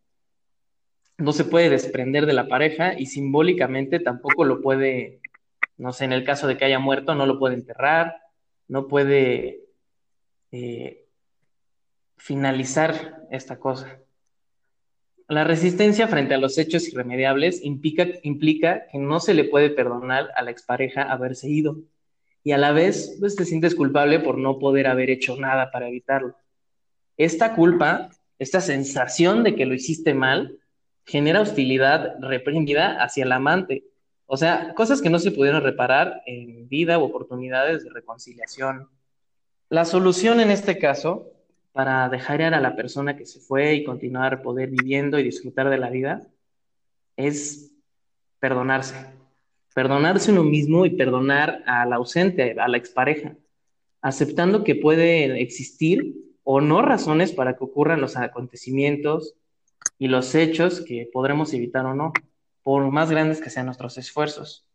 no 1.17 1.33
se 1.33 1.45
puede 1.45 1.71
desprender 1.71 2.27
de 2.27 2.33
la 2.33 2.49
pareja 2.49 2.99
y 2.99 3.07
simbólicamente 3.07 4.01
tampoco 4.01 4.45
lo 4.45 4.61
puede, 4.61 5.21
no 5.77 5.93
sé, 5.93 6.07
en 6.07 6.13
el 6.13 6.25
caso 6.25 6.49
de 6.49 6.57
que 6.57 6.65
haya 6.65 6.81
muerto, 6.81 7.15
no 7.15 7.27
lo 7.27 7.39
puede 7.39 7.55
enterrar, 7.55 8.17
no 8.67 8.89
puede 8.89 9.61
eh, 10.51 11.07
finalizar 12.17 13.27
esta 13.31 13.61
cosa. 13.61 14.01
La 15.29 15.45
resistencia 15.45 16.09
frente 16.09 16.35
a 16.35 16.39
los 16.39 16.59
hechos 16.59 16.89
irremediables 16.89 17.65
implica, 17.65 18.09
implica 18.25 18.89
que 18.89 18.99
no 18.99 19.21
se 19.21 19.35
le 19.35 19.45
puede 19.45 19.71
perdonar 19.71 20.31
a 20.35 20.43
la 20.43 20.51
expareja 20.51 21.03
haberse 21.03 21.49
ido 21.49 21.77
y 22.43 22.53
a 22.53 22.59
la 22.59 22.73
vez 22.73 23.17
pues, 23.21 23.37
te 23.37 23.45
sientes 23.45 23.75
culpable 23.75 24.21
por 24.21 24.39
no 24.39 24.59
poder 24.59 24.87
haber 24.87 25.11
hecho 25.11 25.37
nada 25.37 25.71
para 25.71 25.89
evitarlo. 25.89 26.37
Esta 27.17 27.55
culpa, 27.55 28.11
esta 28.39 28.61
sensación 28.61 29.43
de 29.45 29.55
que 29.55 29.67
lo 29.67 29.75
hiciste 29.75 30.15
mal, 30.15 30.59
genera 31.05 31.41
hostilidad 31.41 32.15
reprimida 32.21 33.03
hacia 33.03 33.25
el 33.25 33.33
amante. 33.33 33.85
O 34.27 34.37
sea, 34.37 34.75
cosas 34.75 35.03
que 35.03 35.11
no 35.11 35.19
se 35.19 35.33
pudieron 35.33 35.63
reparar 35.63 36.23
en 36.25 36.69
vida 36.69 36.99
o 36.99 37.05
oportunidades 37.05 37.85
de 37.85 37.91
reconciliación. 37.91 38.89
La 39.69 39.85
solución 39.85 40.41
en 40.41 40.51
este 40.51 40.79
caso 40.79 41.33
para 41.73 42.09
dejar 42.09 42.43
a 42.43 42.61
la 42.61 42.75
persona 42.75 43.17
que 43.17 43.27
se 43.27 43.41
fue 43.41 43.75
y 43.75 43.85
continuar 43.85 44.43
poder 44.43 44.71
viviendo 44.71 45.19
y 45.19 45.23
disfrutar 45.23 45.69
de 45.69 45.79
la 45.79 45.91
vida 45.91 46.27
es 47.17 47.73
perdonarse. 48.39 49.20
Perdonarse 49.81 50.31
uno 50.31 50.45
mismo 50.45 50.85
y 50.85 50.91
perdonar 50.91 51.63
al 51.65 51.95
ausente, 51.95 52.55
a 52.61 52.69
la 52.69 52.77
expareja, 52.77 53.39
aceptando 54.03 54.63
que 54.63 54.75
pueden 54.75 55.37
existir 55.37 56.17
o 56.45 56.61
no 56.61 56.83
razones 56.83 57.33
para 57.33 57.57
que 57.57 57.65
ocurran 57.65 58.03
los 58.03 58.15
acontecimientos 58.19 59.37
y 59.99 60.09
los 60.09 60.35
hechos 60.35 60.83
que 60.83 61.09
podremos 61.11 61.55
evitar 61.55 61.87
o 61.87 61.95
no, 61.95 62.13
por 62.63 62.91
más 62.91 63.11
grandes 63.11 63.41
que 63.41 63.49
sean 63.49 63.65
nuestros 63.65 63.97
esfuerzos. 63.97 64.67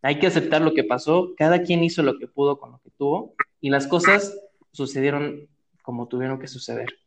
Hay 0.00 0.20
que 0.20 0.28
aceptar 0.28 0.62
lo 0.62 0.74
que 0.74 0.84
pasó, 0.84 1.34
cada 1.36 1.64
quien 1.64 1.82
hizo 1.82 2.04
lo 2.04 2.16
que 2.20 2.28
pudo 2.28 2.60
con 2.60 2.70
lo 2.70 2.78
que 2.84 2.90
tuvo 2.90 3.34
y 3.60 3.68
las 3.68 3.88
cosas 3.88 4.32
sucedieron 4.70 5.48
como 5.82 6.06
tuvieron 6.06 6.38
que 6.38 6.46
suceder. 6.46 7.00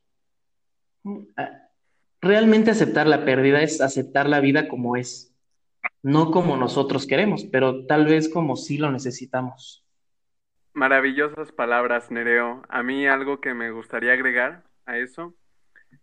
Realmente 2.20 2.72
aceptar 2.72 3.08
la 3.08 3.24
pérdida 3.24 3.62
es 3.62 3.80
aceptar 3.80 4.28
la 4.28 4.42
vida 4.42 4.68
como 4.68 4.98
es, 4.98 5.34
no 6.04 6.32
como 6.32 6.58
nosotros 6.58 7.08
queremos, 7.08 7.46
pero 7.52 7.86
tal 7.86 8.06
vez 8.06 8.30
como 8.30 8.56
sí 8.56 8.78
lo 8.78 8.92
necesitamos. 8.92 9.84
Maravillosas 10.74 11.52
palabras, 11.52 12.12
Nereo. 12.12 12.64
A 12.70 12.84
mí 12.84 13.08
algo 13.08 13.40
que 13.40 13.54
me 13.54 13.72
gustaría 13.72 14.14
agregar 14.14 14.64
a 14.86 14.98
eso 14.98 15.34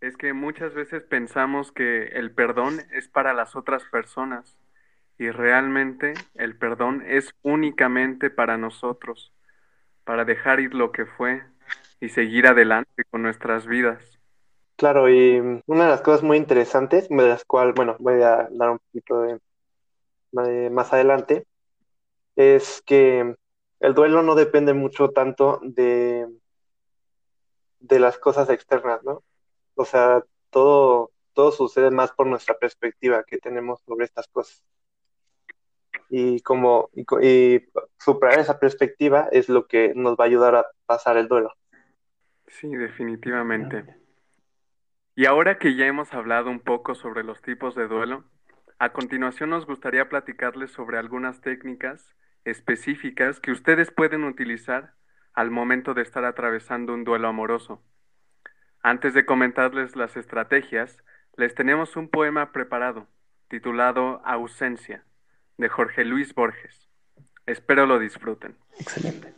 es 0.01 0.17
que 0.17 0.33
muchas 0.33 0.73
veces 0.73 1.03
pensamos 1.03 1.71
que 1.71 2.05
el 2.05 2.31
perdón 2.31 2.79
es 2.91 3.07
para 3.07 3.33
las 3.33 3.55
otras 3.55 3.83
personas 3.85 4.57
y 5.19 5.29
realmente 5.29 6.13
el 6.33 6.57
perdón 6.57 7.03
es 7.05 7.33
únicamente 7.43 8.29
para 8.29 8.57
nosotros, 8.57 9.31
para 10.03 10.25
dejar 10.25 10.59
ir 10.59 10.73
lo 10.73 10.91
que 10.91 11.05
fue, 11.05 11.43
y 12.03 12.09
seguir 12.09 12.47
adelante 12.47 13.05
con 13.09 13.21
nuestras 13.21 13.65
vidas. 13.65 14.19
Claro, 14.75 15.09
y 15.09 15.61
una 15.65 15.83
de 15.85 15.89
las 15.89 16.01
cosas 16.01 16.21
muy 16.21 16.35
interesantes, 16.35 17.07
de 17.07 17.27
las 17.29 17.45
cuales, 17.45 17.73
bueno, 17.75 17.95
voy 17.99 18.21
a 18.21 18.49
dar 18.51 18.71
un 18.71 18.79
poquito 18.79 19.21
de, 19.21 19.39
más 20.33 20.93
adelante, 20.93 21.45
es 22.35 22.81
que 22.85 23.35
el 23.79 23.93
duelo 23.93 24.23
no 24.23 24.35
depende 24.35 24.73
mucho 24.73 25.09
tanto 25.09 25.59
de, 25.63 26.27
de 27.79 27.99
las 27.99 28.17
cosas 28.17 28.49
externas, 28.49 29.03
¿no? 29.03 29.23
O 29.75 29.85
sea, 29.85 30.23
todo, 30.49 31.11
todo 31.33 31.51
sucede 31.51 31.91
más 31.91 32.11
por 32.11 32.27
nuestra 32.27 32.57
perspectiva 32.57 33.23
que 33.23 33.37
tenemos 33.37 33.81
sobre 33.85 34.05
estas 34.05 34.27
cosas. 34.27 34.63
Y 36.09 36.41
como 36.41 36.89
y, 36.93 37.05
y 37.25 37.65
superar 37.97 38.39
esa 38.39 38.59
perspectiva 38.59 39.27
es 39.31 39.49
lo 39.49 39.67
que 39.67 39.93
nos 39.95 40.15
va 40.15 40.25
a 40.25 40.27
ayudar 40.27 40.55
a 40.55 40.65
pasar 40.85 41.17
el 41.17 41.27
duelo. 41.27 41.53
Sí, 42.47 42.67
definitivamente. 42.67 44.03
Y 45.15 45.25
ahora 45.25 45.59
que 45.59 45.75
ya 45.75 45.85
hemos 45.85 46.13
hablado 46.13 46.49
un 46.49 46.59
poco 46.59 46.95
sobre 46.95 47.23
los 47.23 47.41
tipos 47.41 47.75
de 47.75 47.87
duelo, 47.87 48.25
a 48.79 48.89
continuación 48.89 49.49
nos 49.49 49.65
gustaría 49.65 50.09
platicarles 50.09 50.71
sobre 50.71 50.97
algunas 50.97 51.41
técnicas 51.41 52.13
específicas 52.45 53.39
que 53.39 53.51
ustedes 53.51 53.91
pueden 53.91 54.23
utilizar 54.23 54.93
al 55.33 55.51
momento 55.51 55.93
de 55.93 56.01
estar 56.01 56.25
atravesando 56.25 56.93
un 56.93 57.03
duelo 57.03 57.27
amoroso. 57.27 57.81
Antes 58.81 59.13
de 59.13 59.25
comentarles 59.25 59.95
las 59.95 60.17
estrategias, 60.17 61.03
les 61.37 61.55
tenemos 61.55 61.95
un 61.95 62.09
poema 62.09 62.51
preparado, 62.51 63.07
titulado 63.47 64.21
Ausencia, 64.25 65.03
de 65.57 65.69
Jorge 65.69 66.03
Luis 66.03 66.33
Borges. 66.35 66.89
Espero 67.45 67.85
lo 67.85 67.99
disfruten. 67.99 68.57
Excelente. 68.79 69.33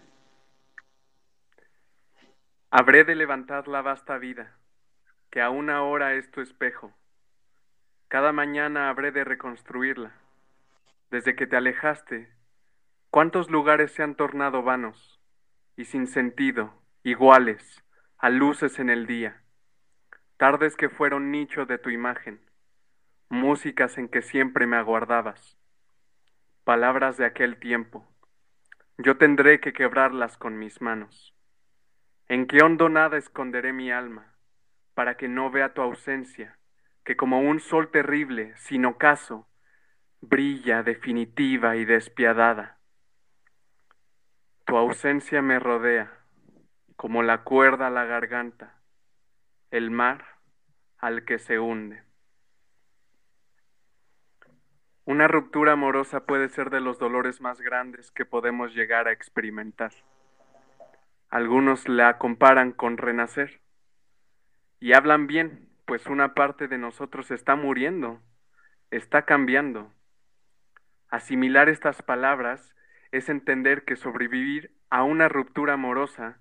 Habré 2.72 3.04
de 3.04 3.16
levantar 3.16 3.68
la 3.68 3.82
vasta 3.82 4.18
vida, 4.18 4.58
que 5.30 5.42
aún 5.42 5.70
ahora 5.70 6.16
es 6.16 6.30
tu 6.32 6.42
espejo. 6.42 6.94
Cada 8.16 8.32
mañana 8.32 8.88
habré 8.88 9.12
de 9.12 9.26
reconstruirla. 9.26 10.14
Desde 11.12 11.36
que 11.36 11.48
te 11.48 11.58
alejaste, 11.58 12.32
¿cuántos 13.10 13.52
lugares 13.52 13.92
se 13.92 14.04
han 14.04 14.16
tornado 14.16 14.64
vanos 14.64 15.20
y 15.76 15.84
sin 15.84 16.08
sentido, 16.08 16.74
iguales, 17.04 17.84
a 18.18 18.30
luces 18.30 18.80
en 18.80 18.90
el 18.90 19.06
día? 19.06 19.42
Tardes 20.38 20.78
que 20.78 20.88
fueron 20.88 21.30
nicho 21.30 21.66
de 21.66 21.78
tu 21.78 21.90
imagen, 21.90 22.40
músicas 23.28 23.98
en 23.98 24.08
que 24.08 24.22
siempre 24.22 24.66
me 24.66 24.78
aguardabas, 24.78 25.58
palabras 26.64 27.18
de 27.18 27.26
aquel 27.26 27.58
tiempo. 27.58 28.08
Yo 28.98 29.18
tendré 29.18 29.60
que 29.60 29.74
quebrarlas 29.74 30.38
con 30.38 30.58
mis 30.58 30.82
manos. 30.82 31.36
En 32.30 32.48
qué 32.48 32.64
hondo 32.64 32.88
nada 32.88 33.18
esconderé 33.18 33.74
mi 33.74 33.92
alma, 33.92 34.38
para 34.94 35.18
que 35.18 35.28
no 35.28 35.52
vea 35.52 35.74
tu 35.74 35.82
ausencia, 35.82 36.58
que 37.06 37.16
como 37.16 37.40
un 37.40 37.60
sol 37.60 37.92
terrible, 37.92 38.54
sin 38.58 38.86
ocaso, 38.86 39.48
brilla 40.22 40.82
definitiva 40.84 41.76
y 41.78 41.86
despiadada. 41.86 42.80
Tu 44.66 44.76
ausencia 44.76 45.44
me 45.44 45.60
rodea, 45.60 46.12
como 46.96 47.22
la 47.22 47.44
cuerda 47.44 47.88
a 47.88 47.92
la 47.92 48.06
garganta, 48.06 48.82
el 49.70 49.92
mar 49.92 50.26
al 50.98 51.24
que 51.26 51.38
se 51.38 51.60
hunde. 51.60 52.04
Una 55.04 55.28
ruptura 55.28 55.74
amorosa 55.74 56.26
puede 56.26 56.50
ser 56.50 56.72
de 56.72 56.82
los 56.82 56.98
dolores 56.98 57.40
más 57.40 57.62
grandes 57.62 58.10
que 58.10 58.26
podemos 58.26 58.74
llegar 58.74 59.08
a 59.08 59.12
experimentar. 59.12 59.92
Algunos 61.30 61.88
la 61.88 62.18
comparan 62.18 62.72
con 62.72 62.98
renacer. 62.98 63.62
Y 64.80 64.94
hablan 64.94 65.28
bien, 65.28 65.70
pues 65.86 66.08
una 66.08 66.34
parte 66.34 66.68
de 66.68 66.78
nosotros 66.78 67.32
está 67.32 67.56
muriendo, 67.56 68.22
está 68.92 69.24
cambiando. 69.24 69.92
Asimilar 71.10 71.70
estas 71.70 72.02
palabras 72.02 72.76
es 73.12 73.30
entender 73.30 73.86
que 73.86 73.96
sobrevivir 73.96 74.76
a 74.90 75.04
una 75.04 75.30
ruptura 75.30 75.74
amorosa 75.74 76.40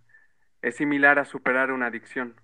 es 0.63 0.77
similar 0.77 1.19
a 1.19 1.25
superar 1.25 1.71
una 1.71 1.87
adicción. 1.87 2.41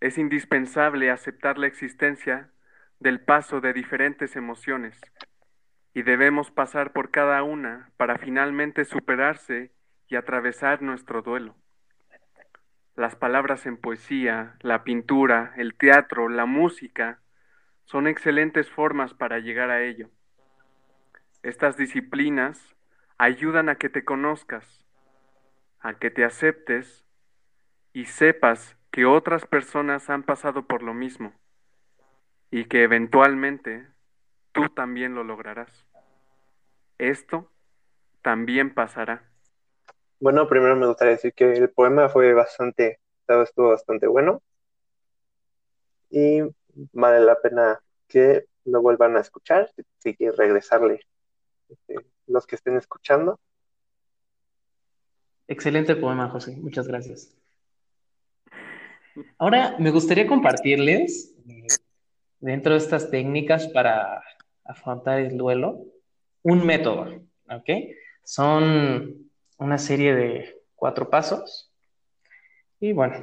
Es 0.00 0.16
indispensable 0.16 1.10
aceptar 1.10 1.58
la 1.58 1.66
existencia 1.66 2.50
del 2.98 3.20
paso 3.20 3.60
de 3.60 3.72
diferentes 3.72 4.36
emociones 4.36 5.00
y 5.92 6.02
debemos 6.02 6.50
pasar 6.50 6.92
por 6.92 7.10
cada 7.10 7.42
una 7.42 7.90
para 7.96 8.18
finalmente 8.18 8.84
superarse 8.84 9.72
y 10.08 10.16
atravesar 10.16 10.82
nuestro 10.82 11.22
duelo. 11.22 11.56
Las 12.98 13.14
palabras 13.14 13.64
en 13.66 13.76
poesía, 13.76 14.56
la 14.60 14.82
pintura, 14.82 15.54
el 15.56 15.76
teatro, 15.76 16.28
la 16.28 16.46
música, 16.46 17.20
son 17.84 18.08
excelentes 18.08 18.68
formas 18.72 19.14
para 19.14 19.38
llegar 19.38 19.70
a 19.70 19.84
ello. 19.84 20.10
Estas 21.44 21.76
disciplinas 21.76 22.74
ayudan 23.16 23.68
a 23.68 23.76
que 23.76 23.88
te 23.88 24.04
conozcas, 24.04 24.84
a 25.78 25.94
que 25.94 26.10
te 26.10 26.24
aceptes 26.24 27.04
y 27.92 28.06
sepas 28.06 28.76
que 28.90 29.04
otras 29.04 29.46
personas 29.46 30.10
han 30.10 30.24
pasado 30.24 30.66
por 30.66 30.82
lo 30.82 30.92
mismo 30.92 31.32
y 32.50 32.64
que 32.64 32.82
eventualmente 32.82 33.86
tú 34.50 34.70
también 34.70 35.14
lo 35.14 35.22
lograrás. 35.22 35.86
Esto 36.98 37.48
también 38.22 38.74
pasará. 38.74 39.27
Bueno, 40.20 40.48
primero 40.48 40.74
me 40.74 40.86
gustaría 40.86 41.12
decir 41.12 41.32
que 41.32 41.52
el 41.52 41.70
poema 41.70 42.08
fue 42.08 42.34
bastante, 42.34 42.98
estuvo 43.28 43.68
bastante 43.68 44.08
bueno 44.08 44.42
y 46.10 46.40
vale 46.92 47.20
la 47.20 47.40
pena 47.40 47.80
que 48.08 48.46
lo 48.64 48.82
vuelvan 48.82 49.16
a 49.16 49.20
escuchar, 49.20 49.70
si 49.98 50.16
regresarle 50.36 51.00
este, 51.68 51.94
los 52.26 52.46
que 52.46 52.56
estén 52.56 52.76
escuchando. 52.76 53.38
Excelente 55.46 55.94
poema, 55.94 56.28
José. 56.28 56.56
Muchas 56.56 56.88
gracias. 56.88 57.34
Ahora 59.38 59.76
me 59.78 59.90
gustaría 59.90 60.26
compartirles 60.26 61.34
dentro 62.40 62.72
de 62.72 62.78
estas 62.78 63.10
técnicas 63.10 63.68
para 63.68 64.22
afrontar 64.64 65.20
el 65.20 65.36
duelo, 65.36 65.84
un 66.42 66.66
método, 66.66 67.22
¿ok? 67.50 67.70
Son 68.22 69.27
una 69.58 69.78
serie 69.78 70.14
de 70.14 70.62
cuatro 70.74 71.10
pasos. 71.10 71.70
Y 72.80 72.92
bueno, 72.92 73.16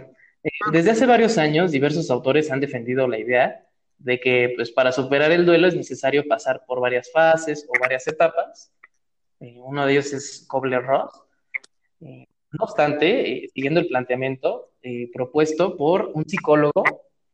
eh, 0.43 0.49
desde 0.71 0.91
hace 0.91 1.05
varios 1.05 1.37
años 1.37 1.71
diversos 1.71 2.11
autores 2.11 2.51
han 2.51 2.59
defendido 2.59 3.07
la 3.07 3.17
idea 3.17 3.65
de 3.97 4.19
que 4.19 4.53
pues, 4.55 4.71
para 4.71 4.91
superar 4.91 5.31
el 5.31 5.45
duelo 5.45 5.67
es 5.67 5.75
necesario 5.75 6.27
pasar 6.27 6.63
por 6.67 6.81
varias 6.81 7.11
fases 7.11 7.65
o 7.67 7.79
varias 7.79 8.07
etapas. 8.07 8.71
Eh, 9.39 9.57
uno 9.57 9.85
de 9.85 9.93
ellos 9.93 10.13
es 10.13 10.45
Kobler-Ross. 10.47 11.23
Eh, 12.01 12.27
no 12.51 12.65
obstante, 12.65 13.49
siguiendo 13.53 13.79
el 13.79 13.87
planteamiento 13.87 14.71
propuesto 15.11 15.75
por 15.75 16.11
un 16.13 16.25
psicólogo, 16.25 16.83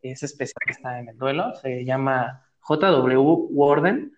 es 0.01 0.23
especialista 0.23 0.99
en 0.99 1.09
el 1.09 1.17
duelo, 1.17 1.53
se 1.55 1.83
llama 1.83 2.47
J.W. 2.61 3.17
Warden, 3.49 4.15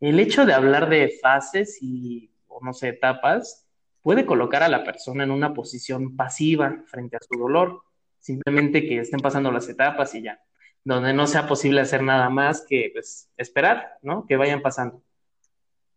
el 0.00 0.18
hecho 0.18 0.44
de 0.44 0.52
hablar 0.52 0.88
de 0.88 1.16
fases 1.22 1.78
y, 1.80 2.32
no 2.60 2.72
sé, 2.72 2.88
etapas 2.88 3.61
puede 4.02 4.26
colocar 4.26 4.62
a 4.62 4.68
la 4.68 4.84
persona 4.84 5.24
en 5.24 5.30
una 5.30 5.54
posición 5.54 6.16
pasiva 6.16 6.82
frente 6.86 7.16
a 7.16 7.20
su 7.20 7.38
dolor, 7.38 7.82
simplemente 8.18 8.86
que 8.86 8.98
estén 8.98 9.20
pasando 9.20 9.50
las 9.50 9.68
etapas 9.68 10.14
y 10.14 10.22
ya, 10.22 10.40
donde 10.84 11.12
no 11.12 11.26
sea 11.26 11.46
posible 11.46 11.80
hacer 11.80 12.02
nada 12.02 12.28
más 12.28 12.66
que 12.68 12.90
pues, 12.92 13.30
esperar, 13.36 13.98
¿no? 14.02 14.26
Que 14.26 14.36
vayan 14.36 14.62
pasando. 14.62 15.02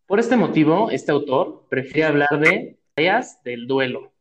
Por 0.06 0.20
este 0.20 0.38
motivo, 0.38 0.92
este 0.92 1.12
autor 1.12 1.66
prefiere 1.68 2.06
hablar 2.06 2.40
de 2.40 2.78
tareas 2.94 3.42
del 3.44 3.68
duelo, 3.68 4.14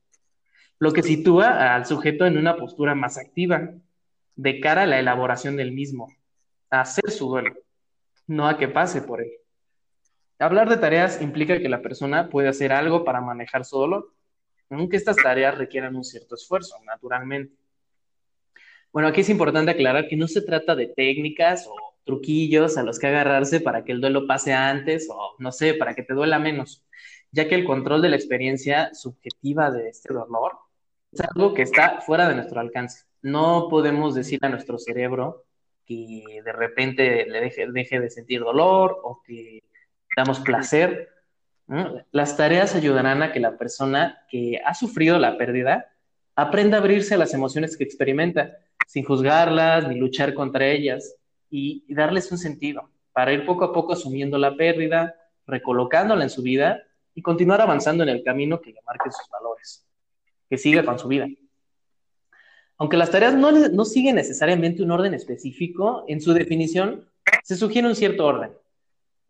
lo 0.78 0.92
que 0.92 1.02
sitúa 1.02 1.74
al 1.74 1.86
sujeto 1.86 2.26
en 2.26 2.38
una 2.38 2.56
postura 2.56 2.94
más 2.94 3.18
activa, 3.18 3.70
de 4.36 4.60
cara 4.60 4.82
a 4.82 4.86
la 4.86 4.98
elaboración 4.98 5.56
del 5.56 5.72
mismo, 5.72 6.12
a 6.70 6.80
hacer 6.80 7.10
su 7.10 7.28
duelo, 7.28 7.54
no 8.26 8.48
a 8.48 8.58
que 8.58 8.68
pase 8.68 9.02
por 9.02 9.20
él. 9.20 9.30
Hablar 10.44 10.68
de 10.68 10.76
tareas 10.76 11.22
implica 11.22 11.58
que 11.58 11.70
la 11.70 11.80
persona 11.80 12.28
puede 12.28 12.48
hacer 12.48 12.70
algo 12.70 13.02
para 13.02 13.22
manejar 13.22 13.64
su 13.64 13.78
dolor, 13.78 14.12
aunque 14.68 14.98
estas 14.98 15.16
tareas 15.16 15.56
requieran 15.56 15.96
un 15.96 16.04
cierto 16.04 16.34
esfuerzo, 16.34 16.76
naturalmente. 16.84 17.54
Bueno, 18.92 19.08
aquí 19.08 19.22
es 19.22 19.30
importante 19.30 19.70
aclarar 19.70 20.06
que 20.06 20.18
no 20.18 20.28
se 20.28 20.42
trata 20.42 20.76
de 20.76 20.88
técnicas 20.88 21.66
o 21.66 21.74
truquillos 22.04 22.76
a 22.76 22.82
los 22.82 22.98
que 22.98 23.06
agarrarse 23.06 23.60
para 23.60 23.84
que 23.84 23.92
el 23.92 24.02
duelo 24.02 24.26
pase 24.26 24.52
antes 24.52 25.08
o, 25.10 25.34
no 25.38 25.50
sé, 25.50 25.72
para 25.72 25.94
que 25.94 26.02
te 26.02 26.12
duela 26.12 26.38
menos, 26.38 26.84
ya 27.32 27.48
que 27.48 27.54
el 27.54 27.64
control 27.64 28.02
de 28.02 28.10
la 28.10 28.16
experiencia 28.16 28.92
subjetiva 28.92 29.70
de 29.70 29.88
este 29.88 30.12
dolor 30.12 30.58
es 31.10 31.22
algo 31.22 31.54
que 31.54 31.62
está 31.62 32.02
fuera 32.02 32.28
de 32.28 32.34
nuestro 32.34 32.60
alcance. 32.60 33.06
No 33.22 33.68
podemos 33.70 34.14
decir 34.14 34.40
a 34.42 34.50
nuestro 34.50 34.76
cerebro 34.76 35.46
que 35.86 36.22
de 36.44 36.52
repente 36.52 37.24
le 37.24 37.40
deje, 37.40 37.66
deje 37.72 37.98
de 37.98 38.10
sentir 38.10 38.40
dolor 38.40 39.00
o 39.02 39.22
que 39.22 39.62
damos 40.16 40.40
placer. 40.40 41.08
Las 42.12 42.36
tareas 42.36 42.74
ayudarán 42.74 43.22
a 43.22 43.32
que 43.32 43.40
la 43.40 43.56
persona 43.56 44.24
que 44.28 44.60
ha 44.64 44.74
sufrido 44.74 45.18
la 45.18 45.38
pérdida 45.38 45.92
aprenda 46.36 46.76
a 46.76 46.80
abrirse 46.80 47.14
a 47.14 47.18
las 47.18 47.32
emociones 47.32 47.76
que 47.76 47.84
experimenta, 47.84 48.58
sin 48.86 49.04
juzgarlas 49.04 49.88
ni 49.88 49.96
luchar 49.96 50.34
contra 50.34 50.66
ellas, 50.66 51.16
y, 51.50 51.84
darles 51.94 52.30
un 52.32 52.38
sentido, 52.38 52.90
para 53.12 53.32
ir 53.32 53.46
poco 53.46 53.64
a 53.64 53.72
poco 53.72 53.92
asumiendo 53.92 54.38
la 54.38 54.56
pérdida, 54.56 55.14
recolocándola 55.46 56.24
en 56.24 56.30
su 56.30 56.42
vida 56.42 56.82
y 57.14 57.22
continuar 57.22 57.60
avanzando 57.60 58.02
en 58.02 58.08
el 58.08 58.24
camino 58.24 58.60
que 58.60 58.72
le 58.72 58.80
marque 58.84 59.10
sus 59.10 59.28
valores, 59.30 59.86
que 60.50 60.58
siga 60.58 60.84
con 60.84 60.98
su 60.98 61.06
vida. 61.06 61.28
Aunque 62.76 62.96
las 62.96 63.10
tareas 63.10 63.34
no, 63.34 63.52
no 63.52 63.84
siguen 63.84 64.16
necesariamente 64.16 64.82
un 64.82 64.90
orden 64.90 65.14
específico, 65.14 66.04
en 66.08 66.20
su 66.20 66.32
definición 66.32 67.08
se 67.44 67.56
sugiere 67.56 67.86
un 67.86 67.94
cierto 67.94 68.26
orden. 68.26 68.50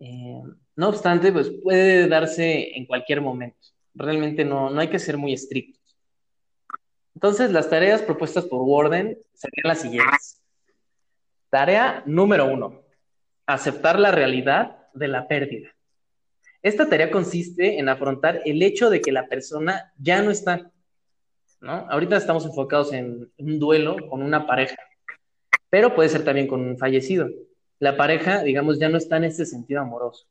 Eh, 0.01 0.43
no 0.77 0.89
obstante, 0.89 1.33
pues 1.33 1.51
puede 1.63 2.09
darse 2.09 2.77
en 2.77 2.87
cualquier 2.87 3.21
momento. 3.21 3.59
Realmente 3.95 4.45
no, 4.45 4.71
no 4.71 4.81
hay 4.81 4.89
que 4.89 4.99
ser 4.99 5.17
muy 5.17 5.33
estrictos. 5.33 5.81
Entonces, 7.15 7.53
las 7.53 7.71
tareas 7.71 8.03
propuestas 8.03 8.45
por 8.45 8.63
Warden 8.63 9.17
serían 9.35 9.69
las 9.69 9.81
siguientes. 9.81 10.43
Tarea 11.49 12.03
número 12.07 12.47
uno, 12.47 12.83
aceptar 13.47 14.01
la 14.01 14.11
realidad 14.11 14.89
de 14.95 15.09
la 15.09 15.29
pérdida. 15.29 15.69
Esta 16.63 16.89
tarea 16.89 17.11
consiste 17.11 17.79
en 17.79 17.89
afrontar 17.89 18.41
el 18.45 18.63
hecho 18.63 18.91
de 18.91 19.01
que 19.01 19.13
la 19.13 19.27
persona 19.27 19.93
ya 19.99 20.23
no 20.23 20.31
está. 20.31 20.73
¿no? 21.61 21.87
Ahorita 21.89 22.17
estamos 22.17 22.45
enfocados 22.47 22.93
en 22.93 23.31
un 23.39 23.59
duelo 23.59 23.97
con 24.09 24.23
una 24.23 24.47
pareja, 24.47 24.77
pero 25.71 25.95
puede 25.95 26.09
ser 26.09 26.25
también 26.25 26.49
con 26.49 26.61
un 26.61 26.79
fallecido. 26.79 27.29
La 27.79 27.97
pareja, 27.97 28.43
digamos, 28.43 28.79
ya 28.79 28.89
no 28.89 28.99
está 28.99 29.19
en 29.19 29.25
ese 29.25 29.47
sentido 29.47 29.81
amoroso. 29.81 30.27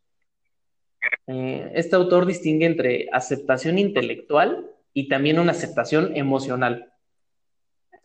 Eh, 1.28 1.72
este 1.76 1.96
autor 1.96 2.26
distingue 2.26 2.66
entre 2.66 3.08
aceptación 3.12 3.78
intelectual 3.80 4.70
y 4.94 5.08
también 5.08 5.40
una 5.40 5.52
aceptación 5.52 6.16
emocional. 6.16 6.94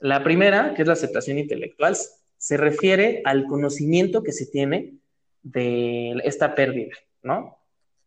La 0.00 0.22
primera, 0.22 0.74
que 0.74 0.82
es 0.82 0.88
la 0.88 0.94
aceptación 0.94 1.38
intelectual, 1.38 1.96
se 2.36 2.56
refiere 2.56 3.22
al 3.24 3.44
conocimiento 3.46 4.22
que 4.22 4.32
se 4.32 4.46
tiene 4.46 4.94
de 5.42 6.20
esta 6.24 6.54
pérdida, 6.54 6.94
¿no? 7.22 7.58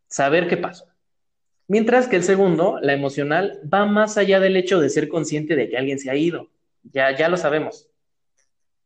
Saber 0.07 0.47
qué 0.47 0.57
pasó. 0.57 0.85
Mientras 1.67 2.07
que 2.07 2.17
el 2.17 2.23
segundo, 2.23 2.79
la 2.81 2.93
emocional, 2.93 3.61
va 3.71 3.85
más 3.85 4.17
allá 4.17 4.39
del 4.39 4.57
hecho 4.57 4.79
de 4.79 4.89
ser 4.89 5.07
consciente 5.07 5.55
de 5.55 5.69
que 5.69 5.77
alguien 5.77 5.99
se 5.99 6.09
ha 6.09 6.15
ido. 6.15 6.49
Ya, 6.83 7.15
ya 7.15 7.29
lo 7.29 7.37
sabemos. 7.37 7.89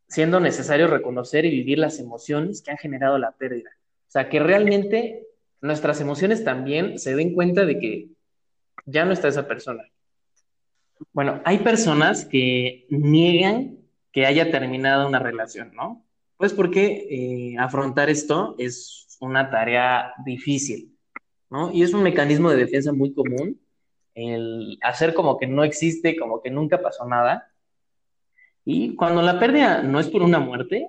Siendo 0.08 0.38
necesario 0.38 0.86
reconocer 0.86 1.44
y 1.44 1.50
vivir 1.50 1.78
las 1.78 1.98
emociones 1.98 2.62
que 2.62 2.70
han 2.70 2.76
generado 2.76 3.18
la 3.18 3.32
pérdida. 3.32 3.70
O 4.08 4.10
sea, 4.10 4.28
que 4.28 4.38
realmente 4.38 5.25
nuestras 5.60 6.00
emociones 6.00 6.44
también 6.44 6.98
se 6.98 7.14
den 7.14 7.34
cuenta 7.34 7.64
de 7.64 7.78
que 7.78 8.08
ya 8.84 9.04
no 9.04 9.12
está 9.12 9.28
esa 9.28 9.48
persona. 9.48 9.84
Bueno, 11.12 11.40
hay 11.44 11.58
personas 11.58 12.24
que 12.24 12.86
niegan 12.88 13.78
que 14.12 14.26
haya 14.26 14.50
terminado 14.50 15.06
una 15.06 15.18
relación, 15.18 15.72
¿no? 15.74 16.04
Pues 16.36 16.52
porque 16.52 17.06
eh, 17.10 17.58
afrontar 17.58 18.08
esto 18.08 18.54
es 18.58 19.18
una 19.20 19.50
tarea 19.50 20.14
difícil, 20.24 20.96
¿no? 21.50 21.72
Y 21.72 21.82
es 21.82 21.92
un 21.92 22.02
mecanismo 22.02 22.50
de 22.50 22.56
defensa 22.56 22.92
muy 22.92 23.12
común, 23.12 23.60
el 24.14 24.78
hacer 24.82 25.12
como 25.12 25.38
que 25.38 25.46
no 25.46 25.64
existe, 25.64 26.16
como 26.16 26.42
que 26.42 26.50
nunca 26.50 26.80
pasó 26.80 27.06
nada. 27.06 27.52
Y 28.64 28.94
cuando 28.94 29.20
la 29.22 29.38
pérdida 29.38 29.82
no 29.82 30.00
es 30.00 30.08
por 30.08 30.22
una 30.22 30.38
muerte, 30.38 30.88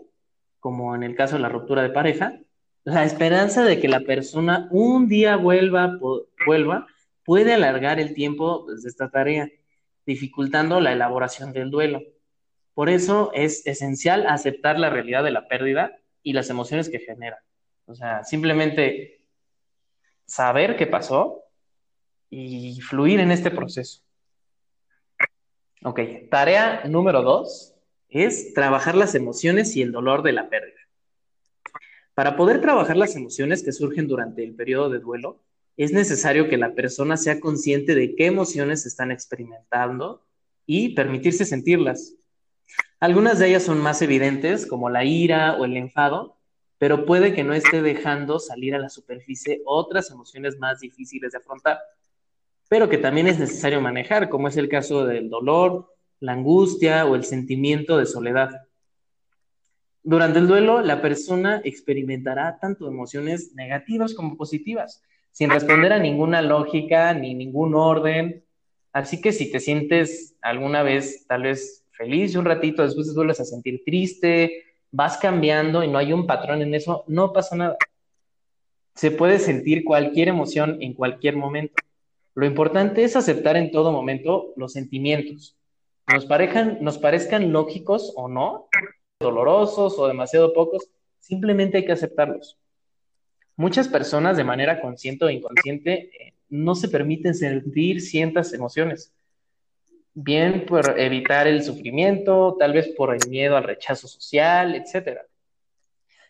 como 0.60 0.95
en 0.95 1.03
el 1.03 1.15
caso 1.15 1.36
de 1.36 1.41
la 1.41 1.49
ruptura 1.49 1.84
de 1.84 1.89
pareja, 1.89 2.39
la 2.88 3.04
esperanza 3.04 3.65
de 3.65 3.82
que 3.82 3.89
la 3.89 4.00
persona 4.00 4.69
un 4.71 5.10
día 5.10 5.36
vuelva, 5.36 6.00
puede 7.26 7.54
alargar 7.54 8.00
el 8.00 8.13
tiempo 8.13 8.65
de 8.65 8.88
esta 8.88 9.10
tarea, 9.10 9.50
dificultando 10.06 10.80
la 10.80 10.93
elaboración 10.93 11.52
del 11.52 11.69
duelo. 11.69 12.02
Por 12.73 12.89
eso 12.89 13.32
es 13.34 13.67
esencial 13.67 14.26
aceptar 14.26 14.80
la 14.80 14.89
realidad 14.89 15.26
de 15.26 15.32
la 15.32 15.50
pérdida 15.50 15.97
y 16.23 16.32
las 16.32 16.50
emociones 16.50 16.88
que 16.88 17.00
genera. 17.00 17.43
O 17.88 17.93
sea, 17.93 18.23
simplemente 18.23 19.19
saber 20.26 20.78
qué 20.78 20.88
pasó 20.88 21.43
y 22.30 22.80
fluir 22.80 23.19
en 23.19 23.32
este 23.32 23.52
proceso. 23.52 24.02
Ok, 25.84 26.00
tarea 26.32 26.84
número 26.86 27.21
dos 27.21 27.76
es 28.08 28.54
trabajar 28.54 28.95
las 28.95 29.13
emociones 29.13 29.76
y 29.76 29.82
el 29.82 29.91
dolor 29.91 30.23
de 30.23 30.32
la 30.32 30.47
pérdida. 30.47 30.87
Para 32.17 32.36
poder 32.36 32.62
trabajar 32.62 32.97
las 32.97 33.15
emociones 33.15 33.62
que 33.62 33.71
surgen 33.71 34.08
durante 34.08 34.43
el 34.43 34.56
periodo 34.56 34.89
de 34.89 34.97
duelo, 34.97 35.43
es 35.77 35.91
necesario 35.91 36.49
que 36.49 36.58
la 36.58 36.73
persona 36.73 37.15
sea 37.15 37.39
consciente 37.39 37.93
de 37.93 38.15
qué 38.15 38.25
emociones 38.25 38.88
están 38.88 39.12
experimentando 39.12 40.23
y 40.65 40.95
permitirse 40.95 41.45
sentirlas. 41.45 42.15
Algunas 42.99 43.38
de 43.38 43.49
ellas 43.49 43.62
son 43.62 43.77
más 43.77 44.01
evidentes, 44.01 44.65
como 44.65 44.89
la 44.89 45.06
ira 45.06 45.58
o 45.60 45.65
el 45.65 45.77
enfado, 45.77 46.39
pero 46.80 47.06
puede 47.06 47.36
que 47.36 47.43
no 47.43 47.53
esté 47.53 47.84
dejando 47.84 48.39
salir 48.39 48.73
a 48.73 48.80
la 48.80 48.89
superficie 48.89 49.62
otras 49.63 50.10
emociones 50.10 50.58
más 50.58 50.80
difíciles 50.80 51.34
de 51.34 51.38
afrontar, 51.38 51.77
pero 52.67 52.89
que 52.89 52.97
también 52.97 53.27
es 53.27 53.38
necesario 53.38 53.80
manejar, 53.80 54.30
como 54.30 54.47
es 54.47 54.58
el 54.58 54.69
caso 54.69 55.06
del 55.06 55.30
dolor, 55.30 55.93
la 56.19 56.32
angustia 56.32 57.06
o 57.06 57.13
el 57.13 57.25
sentimiento 57.25 57.95
de 57.95 58.08
soledad. 58.08 58.66
Durante 60.08 60.39
el 60.39 60.48
duelo, 60.48 60.80
la 60.80 61.02
persona 61.02 61.60
experimentará 61.65 62.60
tanto 62.62 62.88
emociones 62.88 63.54
negativas 63.56 64.13
como 64.13 64.38
positivas, 64.38 65.04
sin 65.32 65.50
responder 65.50 65.91
a 65.91 66.00
ninguna 66.00 66.41
lógica 66.41 67.13
ni 67.13 67.34
ningún 67.34 67.76
orden. 67.76 68.41
Así 68.93 69.20
que 69.20 69.34
si 69.34 69.52
te 69.52 69.60
sientes 69.60 70.38
alguna 70.41 70.82
vez 70.82 71.28
tal 71.28 71.43
vez 71.43 71.84
feliz 71.91 72.38
un 72.38 72.46
ratito 72.46 72.84
después 72.84 73.10
te 73.10 73.15
vuelves 73.15 73.41
a 73.41 73.43
sentir 73.43 73.84
triste, 73.84 74.63
vas 74.91 75.17
cambiando 75.17 75.84
y 75.84 75.89
no 75.89 75.98
hay 75.98 76.13
un 76.13 76.26
patrón 76.26 76.62
en 76.62 76.74
eso, 76.74 77.04
no 77.08 77.34
pasa 77.34 77.58
nada. 77.58 77.76
Se 78.96 79.12
puede 79.12 79.39
sentir 79.39 79.84
cualquier 79.84 80.30
emoción 80.30 80.78
en 80.80 80.93
cualquier 80.93 81.36
momento. 81.36 81.84
Lo 82.34 82.46
importante 82.46 83.04
es 83.04 83.17
aceptar 83.17 83.58
en 83.58 83.72
todo 83.72 83.91
momento 83.91 84.54
los 84.56 84.72
sentimientos. 84.72 85.58
Nos, 86.08 86.26
parejan, 86.26 86.78
nos 86.80 86.98
parezcan 86.98 87.52
lógicos 87.52 88.13
o 88.15 88.30
no, 88.30 88.70
dolorosos 89.19 89.97
o 89.97 90.08
demasiado 90.08 90.53
pocos, 90.53 90.89
simplemente 91.19 91.77
hay 91.77 91.86
que 91.86 91.91
aceptarlos. 91.91 92.58
Muchas 93.56 93.88
personas 93.88 94.38
de 94.38 94.43
manera 94.43 94.80
consciente 94.80 95.25
o 95.25 95.30
inconsciente 95.30 96.10
eh, 96.13 96.34
no 96.49 96.75
se 96.75 96.88
permiten 96.88 97.34
sentir 97.34 98.01
ciertas 98.01 98.53
emociones, 98.53 99.12
bien 100.13 100.65
por 100.65 100.99
evitar 100.99 101.47
el 101.47 101.63
sufrimiento, 101.63 102.56
tal 102.60 102.73
vez 102.73 102.89
por 102.89 103.13
el 103.13 103.30
miedo 103.30 103.58
al 103.58 103.63
rechazo 103.63 104.08
social, 104.08 104.75
etc. 104.75 105.21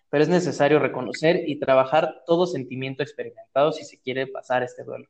Pero 0.10 0.24
es 0.24 0.30
necesario 0.30 0.80
reconocer 0.80 1.44
y 1.48 1.60
trabajar 1.60 2.24
todo 2.26 2.48
sentimiento 2.48 3.04
experimentado 3.04 3.74
si 3.74 3.84
se 3.84 4.00
quiere 4.00 4.28
pasar 4.28 4.64
este 4.64 4.84
duelo. 4.84 5.08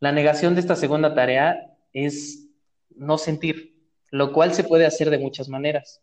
La 0.00 0.12
negación 0.12 0.54
de 0.54 0.60
esta 0.60 0.76
segunda 0.76 1.14
tarea 1.14 1.76
es 1.92 2.48
no 2.94 3.18
sentir, 3.18 3.74
lo 4.10 4.32
cual 4.32 4.54
se 4.54 4.64
puede 4.64 4.86
hacer 4.86 5.10
de 5.10 5.18
muchas 5.18 5.48
maneras 5.48 6.02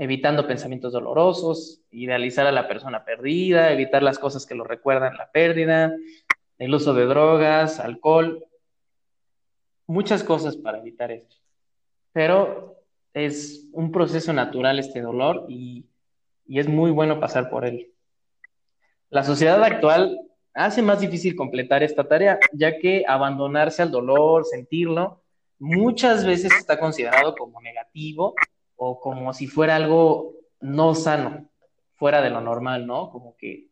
evitando 0.00 0.46
pensamientos 0.46 0.94
dolorosos, 0.94 1.82
idealizar 1.90 2.46
a 2.46 2.52
la 2.52 2.66
persona 2.66 3.04
perdida, 3.04 3.70
evitar 3.70 4.02
las 4.02 4.18
cosas 4.18 4.46
que 4.46 4.54
lo 4.54 4.64
recuerdan 4.64 5.18
la 5.18 5.30
pérdida, 5.30 5.94
el 6.56 6.74
uso 6.74 6.94
de 6.94 7.04
drogas, 7.04 7.78
alcohol, 7.78 8.46
muchas 9.86 10.24
cosas 10.24 10.56
para 10.56 10.78
evitar 10.78 11.12
esto. 11.12 11.36
Pero 12.12 12.76
es 13.12 13.68
un 13.72 13.92
proceso 13.92 14.32
natural 14.32 14.78
este 14.78 15.02
dolor 15.02 15.44
y, 15.50 15.84
y 16.46 16.60
es 16.60 16.66
muy 16.66 16.90
bueno 16.90 17.20
pasar 17.20 17.50
por 17.50 17.66
él. 17.66 17.92
La 19.10 19.22
sociedad 19.22 19.62
actual 19.62 20.18
hace 20.54 20.80
más 20.80 21.00
difícil 21.00 21.36
completar 21.36 21.82
esta 21.82 22.08
tarea, 22.08 22.38
ya 22.54 22.78
que 22.78 23.04
abandonarse 23.06 23.82
al 23.82 23.90
dolor, 23.90 24.46
sentirlo, 24.46 25.20
muchas 25.58 26.24
veces 26.24 26.54
está 26.56 26.80
considerado 26.80 27.34
como 27.34 27.60
negativo 27.60 28.34
o 28.82 28.98
como 28.98 29.34
si 29.34 29.46
fuera 29.46 29.76
algo 29.76 30.32
no 30.60 30.94
sano, 30.94 31.50
fuera 31.96 32.22
de 32.22 32.30
lo 32.30 32.40
normal, 32.40 32.86
¿no? 32.86 33.10
Como 33.10 33.36
que 33.36 33.66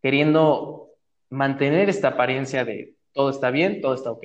queriendo 0.00 0.90
mantener 1.30 1.88
esta 1.88 2.08
apariencia 2.08 2.64
de 2.64 2.94
todo 3.12 3.30
está 3.30 3.50
bien, 3.50 3.80
todo 3.80 3.94
está 3.94 4.12
ok. 4.12 4.24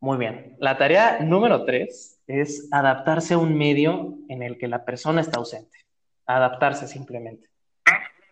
Muy 0.00 0.18
bien. 0.18 0.56
La 0.58 0.76
tarea 0.76 1.20
número 1.20 1.64
tres 1.64 2.20
es 2.26 2.68
adaptarse 2.70 3.32
a 3.32 3.38
un 3.38 3.56
medio 3.56 4.18
en 4.28 4.42
el 4.42 4.58
que 4.58 4.68
la 4.68 4.84
persona 4.84 5.22
está 5.22 5.38
ausente. 5.38 5.78
Adaptarse 6.26 6.86
simplemente. 6.86 7.48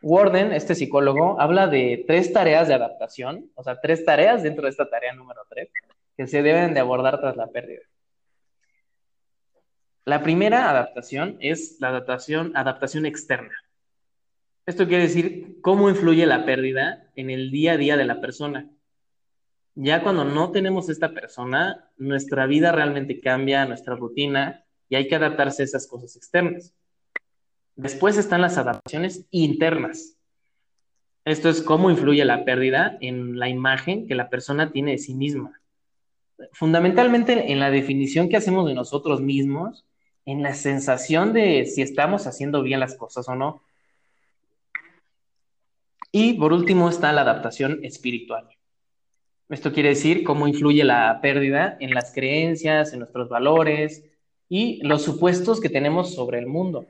Warden, 0.02 0.52
este 0.52 0.74
psicólogo, 0.74 1.40
habla 1.40 1.68
de 1.68 2.04
tres 2.06 2.34
tareas 2.34 2.68
de 2.68 2.74
adaptación, 2.74 3.50
o 3.54 3.64
sea, 3.64 3.80
tres 3.80 4.04
tareas 4.04 4.42
dentro 4.42 4.64
de 4.64 4.70
esta 4.70 4.90
tarea 4.90 5.14
número 5.14 5.40
tres 5.48 5.70
que 6.18 6.26
se 6.26 6.42
deben 6.42 6.74
de 6.74 6.80
abordar 6.80 7.18
tras 7.18 7.34
la 7.34 7.46
pérdida. 7.46 7.80
La 10.06 10.22
primera 10.22 10.70
adaptación 10.70 11.36
es 11.40 11.78
la 11.80 11.88
adaptación, 11.88 12.52
adaptación 12.54 13.06
externa. 13.06 13.50
Esto 14.64 14.86
quiere 14.86 15.02
decir 15.02 15.58
cómo 15.62 15.90
influye 15.90 16.24
la 16.26 16.46
pérdida 16.46 17.10
en 17.16 17.28
el 17.28 17.50
día 17.50 17.72
a 17.72 17.76
día 17.76 17.96
de 17.96 18.04
la 18.04 18.20
persona. 18.20 18.70
Ya 19.74 20.04
cuando 20.04 20.24
no 20.24 20.52
tenemos 20.52 20.88
esta 20.90 21.12
persona, 21.12 21.90
nuestra 21.96 22.46
vida 22.46 22.70
realmente 22.70 23.20
cambia, 23.20 23.66
nuestra 23.66 23.96
rutina, 23.96 24.64
y 24.88 24.94
hay 24.94 25.08
que 25.08 25.16
adaptarse 25.16 25.62
a 25.62 25.64
esas 25.64 25.88
cosas 25.88 26.14
externas. 26.14 26.72
Después 27.74 28.16
están 28.16 28.42
las 28.42 28.58
adaptaciones 28.58 29.26
internas. 29.32 30.16
Esto 31.24 31.48
es 31.48 31.62
cómo 31.62 31.90
influye 31.90 32.24
la 32.24 32.44
pérdida 32.44 32.96
en 33.00 33.40
la 33.40 33.48
imagen 33.48 34.06
que 34.06 34.14
la 34.14 34.30
persona 34.30 34.70
tiene 34.70 34.92
de 34.92 34.98
sí 34.98 35.16
misma. 35.16 35.60
Fundamentalmente 36.52 37.50
en 37.50 37.58
la 37.58 37.72
definición 37.72 38.28
que 38.28 38.36
hacemos 38.36 38.68
de 38.68 38.74
nosotros 38.74 39.20
mismos 39.20 39.84
en 40.26 40.42
la 40.42 40.54
sensación 40.54 41.32
de 41.32 41.64
si 41.66 41.82
estamos 41.82 42.26
haciendo 42.26 42.62
bien 42.62 42.80
las 42.80 42.96
cosas 42.96 43.28
o 43.28 43.34
no. 43.34 43.62
Y 46.12 46.34
por 46.34 46.52
último 46.52 46.88
está 46.88 47.12
la 47.12 47.22
adaptación 47.22 47.84
espiritual. 47.84 48.48
Esto 49.48 49.72
quiere 49.72 49.90
decir 49.90 50.24
cómo 50.24 50.48
influye 50.48 50.82
la 50.82 51.20
pérdida 51.22 51.76
en 51.78 51.94
las 51.94 52.12
creencias, 52.12 52.92
en 52.92 52.98
nuestros 52.98 53.28
valores 53.28 54.04
y 54.48 54.82
los 54.82 55.02
supuestos 55.02 55.60
que 55.60 55.68
tenemos 55.68 56.14
sobre 56.14 56.40
el 56.40 56.46
mundo. 56.46 56.86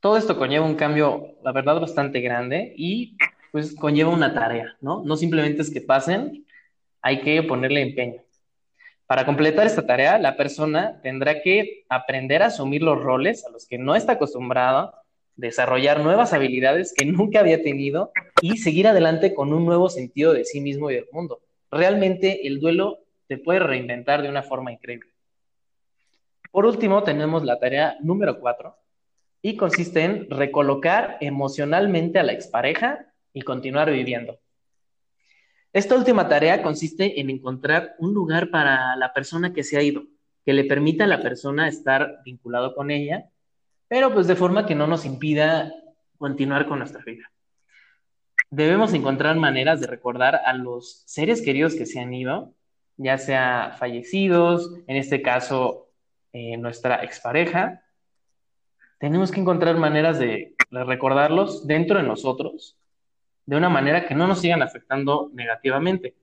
Todo 0.00 0.16
esto 0.16 0.36
conlleva 0.36 0.66
un 0.66 0.74
cambio, 0.74 1.36
la 1.44 1.52
verdad, 1.52 1.80
bastante 1.80 2.20
grande 2.20 2.74
y 2.76 3.16
pues 3.52 3.74
conlleva 3.74 4.10
una 4.10 4.34
tarea, 4.34 4.76
¿no? 4.80 5.04
No 5.04 5.16
simplemente 5.16 5.62
es 5.62 5.70
que 5.70 5.80
pasen, 5.80 6.44
hay 7.00 7.20
que 7.20 7.42
ponerle 7.44 7.82
empeño. 7.82 8.25
Para 9.06 9.24
completar 9.24 9.66
esta 9.66 9.86
tarea, 9.86 10.18
la 10.18 10.36
persona 10.36 11.00
tendrá 11.00 11.40
que 11.40 11.84
aprender 11.88 12.42
a 12.42 12.46
asumir 12.46 12.82
los 12.82 13.00
roles 13.00 13.46
a 13.46 13.50
los 13.50 13.66
que 13.66 13.78
no 13.78 13.94
está 13.94 14.12
acostumbrado, 14.12 14.94
desarrollar 15.36 16.00
nuevas 16.00 16.32
habilidades 16.32 16.92
que 16.92 17.04
nunca 17.04 17.40
había 17.40 17.62
tenido 17.62 18.10
y 18.40 18.56
seguir 18.56 18.88
adelante 18.88 19.32
con 19.32 19.52
un 19.52 19.64
nuevo 19.64 19.88
sentido 19.90 20.32
de 20.32 20.44
sí 20.44 20.60
mismo 20.60 20.90
y 20.90 20.96
del 20.96 21.06
mundo. 21.12 21.40
Realmente 21.70 22.48
el 22.48 22.58
duelo 22.58 22.98
te 23.28 23.38
puede 23.38 23.60
reinventar 23.60 24.22
de 24.22 24.28
una 24.28 24.42
forma 24.42 24.72
increíble. 24.72 25.10
Por 26.50 26.66
último, 26.66 27.04
tenemos 27.04 27.44
la 27.44 27.60
tarea 27.60 27.96
número 28.00 28.40
cuatro 28.40 28.76
y 29.40 29.56
consiste 29.56 30.02
en 30.02 30.28
recolocar 30.30 31.18
emocionalmente 31.20 32.18
a 32.18 32.24
la 32.24 32.32
expareja 32.32 33.06
y 33.32 33.42
continuar 33.42 33.90
viviendo. 33.92 34.40
Esta 35.76 35.94
última 35.94 36.26
tarea 36.26 36.62
consiste 36.62 37.20
en 37.20 37.28
encontrar 37.28 37.96
un 37.98 38.14
lugar 38.14 38.48
para 38.48 38.96
la 38.96 39.12
persona 39.12 39.52
que 39.52 39.62
se 39.62 39.76
ha 39.76 39.82
ido, 39.82 40.04
que 40.42 40.54
le 40.54 40.64
permita 40.64 41.04
a 41.04 41.06
la 41.06 41.20
persona 41.20 41.68
estar 41.68 42.22
vinculado 42.24 42.74
con 42.74 42.90
ella, 42.90 43.28
pero 43.86 44.10
pues 44.14 44.26
de 44.26 44.36
forma 44.36 44.64
que 44.64 44.74
no 44.74 44.86
nos 44.86 45.04
impida 45.04 45.70
continuar 46.16 46.66
con 46.66 46.78
nuestra 46.78 47.04
vida. 47.04 47.30
Debemos 48.48 48.94
encontrar 48.94 49.36
maneras 49.36 49.82
de 49.82 49.86
recordar 49.86 50.40
a 50.46 50.54
los 50.54 51.02
seres 51.04 51.42
queridos 51.42 51.74
que 51.74 51.84
se 51.84 52.00
han 52.00 52.14
ido, 52.14 52.54
ya 52.96 53.18
sea 53.18 53.76
fallecidos, 53.78 54.72
en 54.86 54.96
este 54.96 55.20
caso 55.20 55.90
eh, 56.32 56.56
nuestra 56.56 57.04
expareja. 57.04 57.82
Tenemos 58.98 59.30
que 59.30 59.40
encontrar 59.40 59.76
maneras 59.76 60.18
de 60.18 60.56
recordarlos 60.70 61.66
dentro 61.66 61.98
de 61.98 62.04
nosotros 62.04 62.78
de 63.46 63.56
una 63.56 63.68
manera 63.68 64.06
que 64.06 64.14
no 64.14 64.26
nos 64.26 64.40
sigan 64.40 64.62
afectando 64.62 65.30
negativamente. 65.32 66.16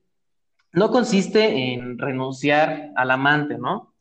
No 0.74 0.92
consiste 0.92 1.74
en 1.74 1.98
renunciar 1.98 2.92
al 2.96 3.12
amante, 3.12 3.58
¿no? 3.58 3.94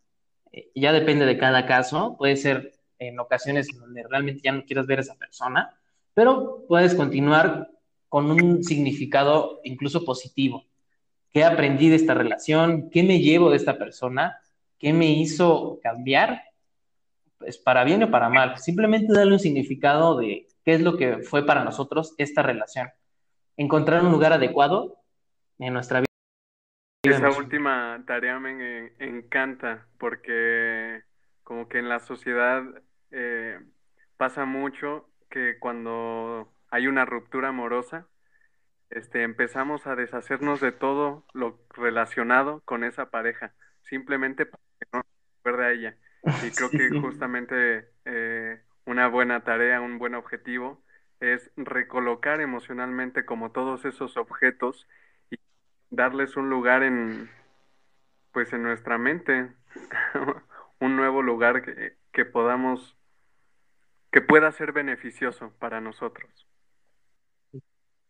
Eh, 0.50 0.70
ya 0.74 0.92
depende 0.92 1.24
de 1.24 1.38
cada 1.38 1.64
caso, 1.66 2.16
puede 2.18 2.36
ser 2.36 2.72
en 2.98 3.18
ocasiones 3.20 3.68
donde 3.68 4.04
realmente 4.08 4.42
ya 4.42 4.52
no 4.52 4.64
quieres 4.64 4.86
ver 4.86 4.98
a 4.98 5.02
esa 5.02 5.16
persona, 5.16 5.74
pero 6.14 6.64
puedes 6.68 6.94
continuar 6.94 7.70
con 8.08 8.30
un 8.30 8.62
significado 8.64 9.60
incluso 9.64 10.04
positivo. 10.04 10.64
¿Qué 11.30 11.44
aprendí 11.44 11.88
de 11.88 11.96
esta 11.96 12.14
relación? 12.14 12.90
¿Qué 12.90 13.02
me 13.02 13.20
llevo 13.20 13.50
de 13.50 13.56
esta 13.56 13.78
persona? 13.78 14.38
¿Qué 14.78 14.92
me 14.92 15.06
hizo 15.10 15.78
cambiar? 15.82 16.42
Pues 17.38 17.56
para 17.56 17.84
bien 17.84 18.02
o 18.02 18.10
para 18.10 18.28
mal. 18.28 18.58
Simplemente 18.58 19.12
darle 19.12 19.32
un 19.32 19.38
significado 19.38 20.18
de 20.18 20.46
qué 20.64 20.74
es 20.74 20.80
lo 20.82 20.96
que 20.96 21.18
fue 21.18 21.46
para 21.46 21.64
nosotros 21.64 22.14
esta 22.18 22.42
relación 22.42 22.90
encontrar 23.56 24.02
un 24.02 24.12
lugar 24.12 24.32
adecuado 24.32 24.96
en 25.58 25.72
nuestra 25.72 26.00
vida. 26.00 26.06
Esa 27.04 27.30
última 27.30 28.02
tarea 28.06 28.38
me 28.38 28.92
encanta 28.98 29.86
porque 29.98 31.02
como 31.42 31.68
que 31.68 31.78
en 31.78 31.88
la 31.88 31.98
sociedad 31.98 32.62
eh, 33.10 33.58
pasa 34.16 34.44
mucho 34.44 35.08
que 35.28 35.58
cuando 35.58 36.52
hay 36.70 36.86
una 36.86 37.04
ruptura 37.04 37.48
amorosa, 37.48 38.06
este, 38.90 39.22
empezamos 39.22 39.86
a 39.86 39.96
deshacernos 39.96 40.60
de 40.60 40.72
todo 40.72 41.26
lo 41.32 41.58
relacionado 41.70 42.60
con 42.64 42.84
esa 42.84 43.10
pareja, 43.10 43.54
simplemente 43.82 44.46
para 44.46 44.62
que 44.78 44.86
no 44.92 45.02
recuerde 45.36 45.66
a 45.66 45.72
ella. 45.72 45.96
Y 46.46 46.50
creo 46.50 46.70
que 46.70 47.00
justamente 47.00 47.88
eh, 48.04 48.62
una 48.86 49.08
buena 49.08 49.42
tarea, 49.44 49.80
un 49.80 49.98
buen 49.98 50.14
objetivo 50.14 50.81
es 51.22 51.52
recolocar 51.56 52.40
emocionalmente 52.40 53.24
como 53.24 53.52
todos 53.52 53.84
esos 53.84 54.16
objetos 54.16 54.88
y 55.30 55.36
darles 55.88 56.36
un 56.36 56.50
lugar 56.50 56.82
en 56.82 57.30
pues 58.32 58.52
en 58.52 58.62
nuestra 58.62 58.98
mente 58.98 59.52
un 60.80 60.96
nuevo 60.96 61.22
lugar 61.22 61.62
que, 62.12 62.24
podamos 62.24 62.98
que 64.10 64.20
pueda 64.20 64.50
ser 64.52 64.72
beneficioso 64.72 65.52
para 65.58 65.80
nosotros. 65.80 66.48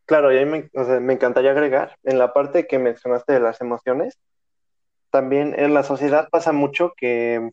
Claro 0.07 0.33
y 0.33 0.39
a 0.39 0.47
me, 0.47 0.71
me 1.01 1.13
encantaría 1.13 1.51
agregar 1.51 1.97
en 2.03 2.19
la 2.19 2.33
parte 2.33 2.67
que 2.67 2.79
mencionaste 2.79 3.35
de 3.35 3.41
las 3.41 3.61
emociones 3.61 4.19
también 5.11 5.55
en 5.59 5.75
la 5.75 5.83
sociedad 5.83 6.31
pasa 6.31 6.53
mucho 6.53 6.95
que 6.97 7.51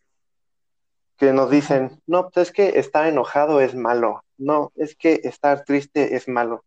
que 1.20 1.34
nos 1.34 1.50
dicen, 1.50 2.02
no, 2.08 2.30
pues 2.30 2.48
es 2.48 2.54
que 2.54 2.80
estar 2.80 3.08
enojado 3.08 3.62
es 3.62 3.76
malo, 3.76 4.24
no, 4.38 4.72
es 4.76 4.96
que 4.96 5.22
estar 5.24 5.64
triste 5.66 6.16
es 6.16 6.28
malo. 6.28 6.66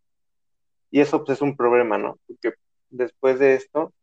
Y 0.91 1.01
eso 1.01 1.25
pues 1.25 1.39
es 1.39 1.41
un 1.41 1.57
problema, 1.57 1.97
¿no? 1.97 2.17
Porque 2.27 2.53
después 2.89 3.39
de 3.39 3.55
esto, 3.55 3.93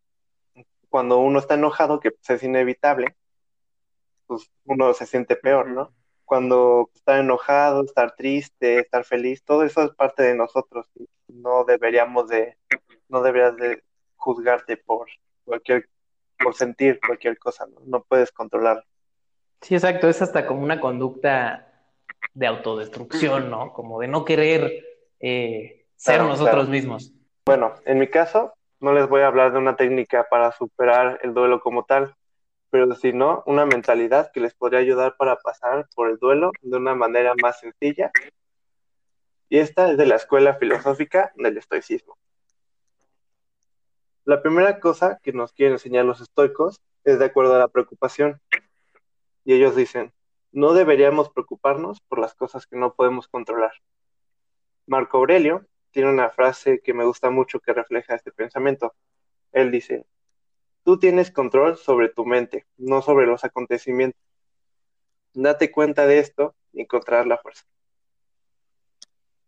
cuando 0.89 1.19
uno 1.19 1.39
está 1.39 1.55
enojado, 1.55 2.01
que 2.01 2.11
pues, 2.11 2.31
es 2.31 2.43
inevitable, 2.43 3.17
pues 4.27 4.51
uno 4.65 4.93
se 4.95 5.07
siente 5.07 5.37
peor, 5.37 5.69
¿no? 5.69 5.93
cuando 6.31 6.89
estar 6.95 7.19
enojado, 7.19 7.83
estar 7.85 8.15
triste, 8.15 8.79
estar 8.79 9.05
feliz, 9.05 9.43
todo 9.43 9.65
eso 9.65 9.83
es 9.83 9.91
parte 9.91 10.23
de 10.23 10.37
nosotros. 10.37 10.87
No 11.27 11.65
deberíamos 11.65 12.29
de, 12.29 12.57
no 13.09 13.21
deberías 13.21 13.57
de 13.57 13.83
juzgarte 14.15 14.77
por 14.77 15.09
cualquier, 15.45 15.89
por 16.39 16.55
sentir 16.55 17.01
cualquier 17.05 17.37
cosa, 17.37 17.67
¿no? 17.67 17.81
No 17.85 18.05
puedes 18.05 18.31
controlar. 18.31 18.85
Sí, 19.61 19.75
exacto, 19.75 20.09
es 20.09 20.23
hasta 20.23 20.47
como 20.47 20.63
una 20.63 20.81
conducta 20.81 21.71
de 22.35 22.47
autodestrucción, 22.47 23.51
¿no? 23.51 23.73
Como 23.73 24.01
de 24.01 24.09
no 24.09 24.25
querer 24.25 24.85
eh, 25.21 25.87
ser 25.97 26.23
nosotros 26.23 26.69
mismos. 26.69 27.13
Bueno, 27.45 27.75
en 27.85 27.99
mi 27.99 28.09
caso, 28.09 28.55
no 28.81 28.93
les 28.95 29.09
voy 29.09 29.23
a 29.23 29.27
hablar 29.27 29.53
de 29.53 29.59
una 29.59 29.77
técnica 29.77 30.27
para 30.31 30.53
superar 30.53 31.19
el 31.23 31.35
duelo 31.35 31.61
como 31.61 31.85
tal, 31.85 32.15
pero 32.71 32.95
sino 32.95 33.43
una 33.47 33.67
mentalidad 33.67 34.31
que 34.33 34.41
les 34.41 34.55
podría 34.55 34.81
ayudar 34.81 35.17
para 35.17 35.37
pasar 35.37 35.87
por 35.95 36.09
el 36.09 36.17
duelo 36.19 36.53
de 36.63 36.77
una 36.77 36.95
manera 36.95 37.35
más 37.43 37.61
sencilla. 37.61 38.11
Y 39.49 39.59
esta 39.59 39.91
es 39.91 39.99
de 39.99 40.07
la 40.07 40.17
escuela 40.17 40.55
filosófica 40.55 41.33
del 41.37 41.59
estoicismo. 41.59 42.17
La 44.25 44.41
primera 44.43 44.79
cosa 44.79 45.19
que 45.23 45.33
nos 45.33 45.53
quieren 45.53 45.73
enseñar 45.73 46.05
los 46.05 46.21
estoicos 46.21 46.81
es 47.05 47.19
de 47.19 47.25
acuerdo 47.25 47.57
a 47.57 47.59
la 47.59 47.69
preocupación. 47.69 48.41
Y 49.51 49.55
ellos 49.55 49.75
dicen, 49.75 50.13
no 50.53 50.75
deberíamos 50.75 51.29
preocuparnos 51.29 52.01
por 52.03 52.21
las 52.21 52.37
cosas 52.37 52.69
que 52.69 52.77
no 52.77 52.95
podemos 52.95 53.27
controlar. 53.27 53.73
Marco 54.87 55.19
Aurelio 55.19 55.67
tiene 55.91 56.09
una 56.09 56.31
frase 56.31 56.81
que 56.85 56.95
me 56.95 57.05
gusta 57.05 57.31
mucho 57.31 57.59
que 57.59 57.73
refleja 57.73 58.15
este 58.15 58.31
pensamiento. 58.31 58.95
Él 59.51 59.73
dice, 59.73 60.07
tú 60.85 61.01
tienes 61.01 61.33
control 61.33 61.77
sobre 61.77 62.11
tu 62.11 62.25
mente, 62.25 62.65
no 62.77 63.03
sobre 63.03 63.27
los 63.27 63.43
acontecimientos. 63.43 64.23
Date 65.35 65.73
cuenta 65.73 66.07
de 66.07 66.21
esto 66.21 66.55
y 66.73 66.83
encontrar 66.83 67.27
la 67.27 67.39
fuerza. 67.39 67.65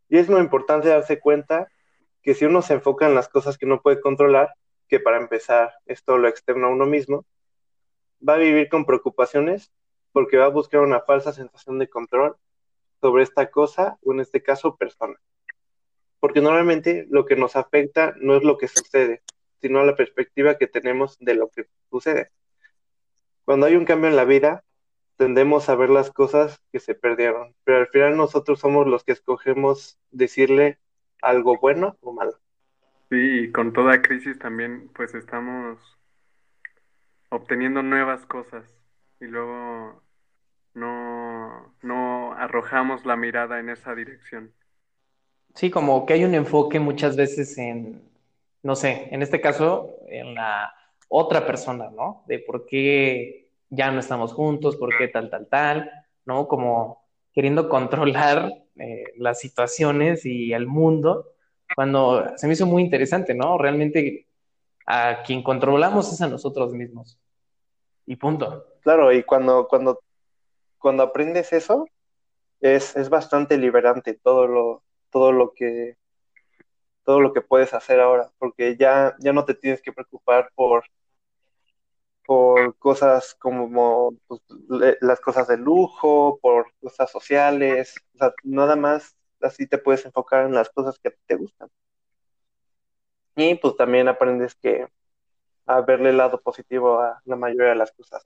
Y 0.09 0.19
es 0.19 0.29
muy 0.29 0.41
importante 0.41 0.88
darse 0.88 1.21
cuenta 1.21 1.69
que 2.23 2.35
si 2.35 2.45
uno 2.45 2.61
se 2.62 2.75
enfoca 2.75 3.07
en 3.07 3.15
las 3.15 3.29
cosas 3.29 3.57
que 3.57 3.67
no 3.67 3.81
puede 3.81 4.01
controlar, 4.01 4.53
que 4.88 4.99
para 4.99 5.19
empezar 5.19 5.75
es 5.87 6.03
todo 6.03 6.19
lo 6.19 6.27
externo 6.27 6.67
a 6.67 6.71
uno 6.71 6.87
mismo, 6.87 7.25
va 8.29 8.35
a 8.35 8.38
vivir 8.38 8.69
con 8.69 8.85
preocupaciones 8.85 9.71
porque 10.12 10.37
va 10.37 10.46
a 10.46 10.51
buscar 10.51 10.81
una 10.81 11.01
falsa 11.01 11.33
sensación 11.33 11.79
de 11.79 11.88
control 11.88 12.37
sobre 13.01 13.25
esta 13.25 13.51
cosa 13.51 13.98
o 14.03 14.12
en 14.12 14.20
este 14.20 14.42
caso 14.42 14.77
persona. 14.77 15.18
Porque 16.20 16.40
normalmente 16.40 17.07
lo 17.11 17.27
que 17.27 17.37
nos 17.37 17.57
afecta 17.57 18.14
no 18.20 18.37
es 18.37 18.44
lo 18.44 18.59
que 18.59 18.68
sucede, 18.68 19.22
sino 19.61 19.85
la 19.85 19.96
perspectiva 19.96 20.57
que 20.57 20.68
tenemos 20.68 21.18
de 21.18 21.35
lo 21.35 21.48
que 21.48 21.66
sucede. 21.90 22.31
Cuando 23.44 23.66
hay 23.66 23.77
un 23.77 23.85
cambio 23.85 24.09
en 24.09 24.16
la 24.16 24.25
vida, 24.25 24.64
tendemos 25.16 25.68
a 25.68 25.75
ver 25.75 25.90
las 25.90 26.11
cosas 26.11 26.61
que 26.72 26.81
se 26.81 26.94
perdieron, 26.94 27.55
pero 27.64 27.79
al 27.79 27.88
final 27.88 28.16
nosotros 28.16 28.61
somos 28.61 28.87
los 28.87 29.05
que 29.05 29.12
escogemos 29.12 29.98
decirle 30.11 30.79
algo 31.20 31.59
bueno 31.59 31.96
o 32.01 32.12
malo. 32.12 32.38
Sí, 33.11 33.51
con 33.53 33.72
toda 33.72 34.03
crisis 34.03 34.38
también 34.38 34.88
pues 34.94 35.14
estamos 35.14 35.79
obteniendo 37.31 37.83
nuevas 37.83 38.25
cosas 38.27 38.64
y 39.20 39.27
luego 39.27 40.02
no, 40.75 41.75
no 41.83 42.33
arrojamos 42.35 43.05
la 43.05 43.17
mirada 43.17 43.61
en 43.61 43.69
esa 43.69 43.95
dirección. 43.95 44.53
Sí, 45.55 45.71
como 45.71 46.07
que 46.07 46.15
hay 46.15 46.25
un 46.25 46.35
enfoque 46.35 46.81
muchas 46.81 47.17
veces 47.17 47.59
en, 47.59 48.03
no 48.63 48.75
sé, 48.75 49.09
en 49.11 49.23
este 49.23 49.41
caso, 49.41 49.97
en 50.09 50.35
la 50.35 50.75
otra 51.09 51.47
persona, 51.47 51.91
¿no? 51.91 52.25
De 52.27 52.39
por 52.39 52.65
qué 52.65 53.51
ya 53.69 53.91
no 53.91 54.01
estamos 54.01 54.33
juntos, 54.33 54.77
por 54.77 54.97
qué 54.97 55.09
tal, 55.09 55.29
tal, 55.31 55.47
tal, 55.49 55.91
¿no? 56.25 56.49
Como 56.49 57.03
queriendo 57.33 57.69
controlar 57.69 58.51
eh, 58.77 59.05
las 59.17 59.41
situaciones 59.41 60.25
y 60.25 60.53
el 60.53 60.67
mundo, 60.67 61.33
cuando 61.75 62.37
se 62.37 62.47
me 62.47 62.55
hizo 62.55 62.67
muy 62.67 62.83
interesante, 62.83 63.35
¿no? 63.35 63.59
Realmente 63.59 64.27
a 64.87 65.23
quien 65.23 65.43
controlamos 65.43 66.13
es 66.13 66.21
a 66.21 66.29
nosotros 66.29 66.73
mismos. 66.73 67.19
Y 68.07 68.17
punto. 68.17 68.67
Claro, 68.81 69.13
y 69.13 69.23
cuando, 69.23 69.69
cuando, 69.69 70.01
cuando 70.83 71.05
aprendes 71.05 71.53
eso, 71.53 71.87
es, 72.61 72.97
es 72.97 73.09
bastante 73.09 73.57
liberante 73.57 74.14
todo 74.14 74.47
lo, 74.47 74.83
todo 75.11 75.33
lo 75.33 75.53
que 75.55 75.97
todo 77.05 77.21
lo 77.21 77.33
que 77.33 77.40
puedes 77.40 77.75
hacer 77.75 78.01
ahora, 78.01 78.31
porque 78.38 78.77
ya, 78.77 79.16
ya 79.18 79.33
no 79.33 79.45
te 79.45 79.55
tienes 79.55 79.83
que 79.83 79.92
preocupar 79.92 80.51
por, 80.55 80.85
por 82.25 82.77
cosas 82.79 83.35
como 83.35 84.14
pues, 84.29 84.40
las 85.01 85.21
cosas 85.21 85.49
de 85.49 85.57
lujo, 85.57 86.38
por 86.40 86.73
cosas 86.81 87.11
sociales, 87.11 87.95
o 88.14 88.18
sea, 88.18 88.33
nada 88.45 88.77
más 88.77 89.16
así 89.40 89.66
te 89.66 89.79
puedes 89.79 90.05
enfocar 90.07 90.47
en 90.47 90.55
las 90.55 90.71
cosas 90.71 90.99
que 91.01 91.11
te 91.27 91.35
gustan. 91.37 91.68
Y 93.35 93.55
pues 93.57 93.77
también 93.77 94.09
aprendes 94.09 94.55
que 94.55 94.87
a 95.66 95.81
verle 95.81 96.11
el 96.11 96.18
lado 96.18 96.40
positivo 96.40 97.01
a 97.01 97.21
la 97.25 97.37
mayoría 97.37 97.71
de 97.71 97.77
las 97.77 97.92
cosas. 97.92 98.23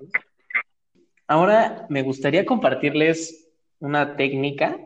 Ahora 1.26 1.86
me 1.88 2.02
gustaría 2.02 2.46
compartirles 2.46 3.48
una 3.80 4.16
técnica 4.16 4.78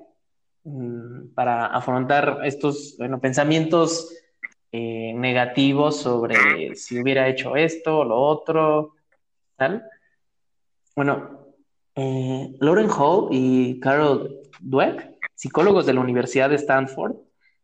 Mm, 0.65 1.33
para 1.35 1.67
afrontar 1.67 2.41
estos 2.45 2.99
pensamientos 3.23 4.13
eh, 4.73 5.15
negativos 5.17 6.01
sobre 6.03 6.75
si 6.77 7.01
hubiera 7.01 7.29
hecho 7.29 7.57
esto 7.57 8.01
o 8.01 8.05
lo 8.05 8.17
otro, 8.21 8.95
tal. 9.57 9.85
Bueno, 10.95 11.55
eh, 11.95 12.55
Lauren 12.61 12.91
Hall 12.91 13.29
y 13.31 13.81
Carol 13.81 14.43
Dweck, 14.61 15.19
psicólogos 15.35 15.87
de 15.87 15.95
la 15.95 16.01
Universidad 16.01 16.51
de 16.51 16.57
Stanford, 16.57 17.17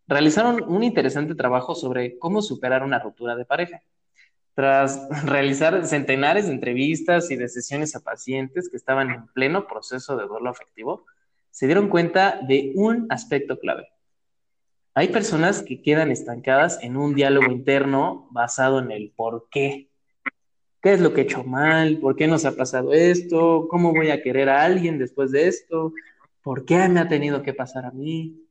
realizaron 0.06 0.64
un 0.66 0.82
interesante 0.82 1.34
trabajo 1.34 1.74
sobre 1.74 2.18
cómo 2.18 2.40
superar 2.40 2.82
una 2.82 2.98
ruptura 2.98 3.36
de 3.36 3.44
pareja. 3.44 3.82
Tras 4.56 5.06
realizar 5.26 5.86
centenares 5.86 6.46
de 6.46 6.54
entrevistas 6.54 7.30
y 7.30 7.36
de 7.36 7.48
sesiones 7.48 7.94
a 7.94 8.00
pacientes 8.00 8.68
que 8.70 8.76
estaban 8.76 9.10
en 9.10 9.26
pleno 9.28 9.68
proceso 9.68 10.16
de 10.16 10.26
duelo 10.26 10.50
afectivo, 10.50 11.04
se 11.50 11.66
dieron 11.66 11.88
cuenta 11.88 12.40
de 12.48 12.72
un 12.74 13.06
aspecto 13.10 13.58
clave. 13.58 13.88
Hay 14.94 15.08
personas 15.08 15.62
que 15.62 15.82
quedan 15.82 16.10
estancadas 16.10 16.78
en 16.82 16.96
un 16.96 17.14
diálogo 17.14 17.52
interno 17.52 18.28
basado 18.30 18.78
en 18.78 18.90
el 18.90 19.12
por 19.14 19.48
qué. 19.50 19.90
¿Qué 20.80 20.94
es 20.94 21.00
lo 21.02 21.12
que 21.12 21.20
he 21.20 21.24
hecho 21.24 21.44
mal? 21.44 21.98
¿Por 21.98 22.16
qué 22.16 22.26
nos 22.26 22.46
ha 22.46 22.56
pasado 22.56 22.94
esto? 22.94 23.68
¿Cómo 23.68 23.92
voy 23.92 24.08
a 24.08 24.22
querer 24.22 24.48
a 24.48 24.64
alguien 24.64 24.98
después 24.98 25.32
de 25.32 25.48
esto? 25.48 25.92
¿Por 26.42 26.64
qué 26.64 26.88
me 26.88 27.00
ha 27.00 27.08
tenido 27.08 27.42
que 27.42 27.52
pasar 27.52 27.84
a 27.84 27.90
mí? 27.90 28.42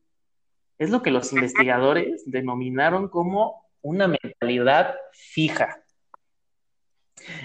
Es 0.77 0.91
lo 0.91 1.01
que 1.01 1.09
los 1.09 1.33
investigadores 1.33 2.23
denominaron 2.27 3.09
como 3.09 3.65
una 3.81 4.07
mentalidad 4.07 4.93
fija. 5.13 5.81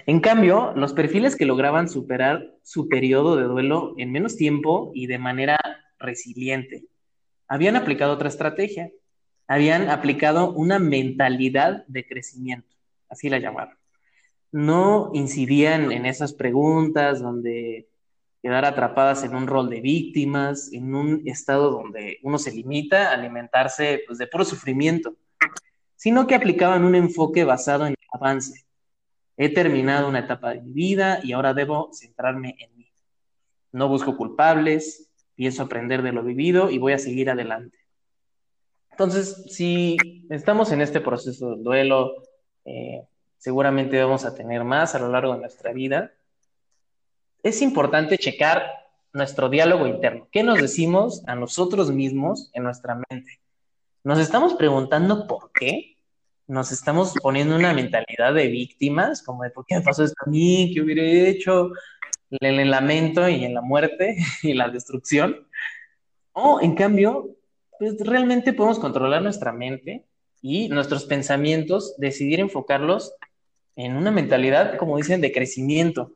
En 0.07 0.21
cambio, 0.21 0.73
los 0.77 0.93
perfiles 0.93 1.37
que 1.37 1.47
lograban 1.47 1.89
superar 1.89 2.55
su 2.63 2.89
periodo 2.89 3.37
de 3.37 3.45
duelo 3.45 3.95
en 3.99 4.13
menos 4.13 4.37
tiempo 4.37 4.91
y 4.95 5.07
de 5.07 5.19
manera 5.19 5.59
resiliente 5.99 6.85
habían 7.51 7.75
aplicado 7.75 8.13
otra 8.13 8.29
estrategia, 8.29 8.91
habían 9.49 9.91
aplicado 9.91 10.53
una 10.53 10.79
mentalidad 10.79 11.85
de 11.89 12.07
crecimiento, 12.07 12.77
así 13.09 13.29
la 13.29 13.41
llamaron. 13.41 13.77
No 14.53 15.11
incidían 15.15 15.91
en 15.91 16.07
esas 16.07 16.33
preguntas 16.33 17.21
donde 17.21 17.89
quedar 18.41 18.65
atrapadas 18.65 19.25
en 19.25 19.35
un 19.35 19.49
rol 19.49 19.69
de 19.69 19.81
víctimas, 19.81 20.73
en 20.73 20.95
un 20.95 21.23
estado 21.27 21.73
donde 21.73 22.19
uno 22.23 22.39
se 22.39 22.53
limita 22.53 23.11
a 23.11 23.15
alimentarse 23.15 24.03
pues, 24.07 24.19
de 24.19 24.29
puro 24.29 24.45
sufrimiento, 24.45 25.17
sino 25.97 26.29
que 26.29 26.37
aplicaban 26.37 26.85
un 26.85 26.95
enfoque 26.95 27.43
basado 27.43 27.85
en 27.87 27.93
el 27.93 28.09
avance, 28.13 28.65
He 29.43 29.49
terminado 29.49 30.07
una 30.07 30.19
etapa 30.19 30.51
de 30.51 30.61
mi 30.61 30.71
vida 30.71 31.21
y 31.23 31.33
ahora 31.33 31.55
debo 31.55 31.89
centrarme 31.95 32.57
en 32.59 32.77
mí. 32.77 32.93
No 33.73 33.89
busco 33.89 34.15
culpables, 34.15 35.11
pienso 35.35 35.63
aprender 35.63 36.03
de 36.03 36.13
lo 36.13 36.23
vivido 36.23 36.71
y 36.71 36.77
voy 36.77 36.93
a 36.93 36.99
seguir 36.99 37.31
adelante. 37.31 37.79
Entonces, 38.91 39.47
si 39.49 39.97
estamos 40.29 40.73
en 40.73 40.83
este 40.83 41.01
proceso 41.01 41.57
de 41.57 41.63
duelo, 41.63 42.17
eh, 42.67 43.07
seguramente 43.39 43.99
vamos 43.99 44.27
a 44.27 44.35
tener 44.35 44.63
más 44.63 44.95
a 44.95 44.99
lo 44.99 45.09
largo 45.09 45.33
de 45.33 45.41
nuestra 45.41 45.73
vida. 45.73 46.13
Es 47.43 47.63
importante 47.63 48.19
checar 48.19 48.63
nuestro 49.15 49.49
diálogo 49.49 49.87
interno. 49.87 50.29
¿Qué 50.31 50.43
nos 50.43 50.61
decimos 50.61 51.23
a 51.27 51.35
nosotros 51.35 51.91
mismos 51.91 52.51
en 52.53 52.65
nuestra 52.65 53.01
mente? 53.09 53.41
¿Nos 54.05 54.19
estamos 54.19 54.53
preguntando 54.53 55.27
por 55.27 55.51
qué? 55.53 55.97
Nos 56.51 56.73
estamos 56.73 57.15
poniendo 57.23 57.55
una 57.55 57.73
mentalidad 57.73 58.35
de 58.35 58.49
víctimas, 58.49 59.23
como 59.23 59.45
de 59.45 59.51
por 59.51 59.65
qué 59.67 59.77
me 59.77 59.83
pasó 59.83 60.03
esto 60.03 60.17
a 60.27 60.29
mí, 60.29 60.73
qué 60.75 60.81
hubiera 60.81 61.05
hecho, 61.05 61.71
en 62.29 62.59
el 62.59 62.71
lamento 62.71 63.29
y 63.29 63.45
en 63.45 63.55
la 63.55 63.61
muerte 63.61 64.17
y 64.43 64.55
la 64.55 64.69
destrucción. 64.69 65.47
O 66.33 66.61
en 66.61 66.75
cambio, 66.75 67.37
pues 67.79 67.95
realmente 68.01 68.53
podemos 68.53 68.81
controlar 68.81 69.23
nuestra 69.23 69.53
mente 69.53 70.05
y 70.43 70.69
nuestros 70.69 71.05
pensamientos, 71.05 71.95
decidir 71.99 72.41
enfocarlos 72.41 73.15
en 73.77 73.95
una 73.95 74.11
mentalidad, 74.11 74.77
como 74.77 74.97
dicen, 74.97 75.21
de 75.21 75.31
crecimiento, 75.31 76.15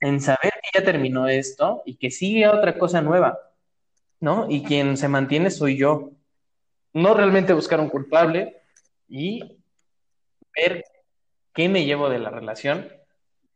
en 0.00 0.20
saber 0.20 0.54
que 0.60 0.80
ya 0.80 0.84
terminó 0.84 1.28
esto 1.28 1.84
y 1.86 1.98
que 1.98 2.10
sigue 2.10 2.48
otra 2.48 2.78
cosa 2.78 3.00
nueva, 3.00 3.38
¿no? 4.18 4.46
Y 4.50 4.64
quien 4.64 4.96
se 4.96 5.06
mantiene 5.06 5.52
soy 5.52 5.76
yo. 5.76 6.10
No 6.92 7.14
realmente 7.14 7.52
buscar 7.52 7.78
un 7.78 7.88
culpable 7.88 8.61
y 9.12 9.58
ver 10.56 10.84
qué 11.52 11.68
me 11.68 11.84
llevo 11.84 12.08
de 12.08 12.18
la 12.18 12.30
relación, 12.30 12.88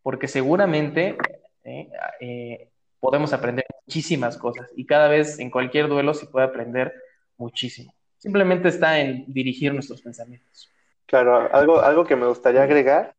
porque 0.03 0.29
seguramente 0.29 1.17
eh, 1.65 1.89
eh, 2.21 2.69
podemos 3.01 3.33
aprender 3.33 3.65
muchísimas 3.87 4.37
cosas 4.37 4.71
y 4.77 4.85
cada 4.85 5.09
vez 5.09 5.39
en 5.39 5.51
cualquier 5.51 5.89
duelo 5.89 6.13
se 6.13 6.27
puede 6.27 6.45
aprender 6.45 6.93
muchísimo. 7.39 7.95
Simplemente 8.19 8.69
está 8.69 9.01
en 9.01 9.25
dirigir 9.33 9.73
nuestros 9.73 10.03
pensamientos. 10.03 10.71
Claro, 11.07 11.49
algo, 11.55 11.81
algo 11.81 12.05
que 12.05 12.17
me 12.17 12.27
gustaría 12.27 12.63
agregar 12.63 13.15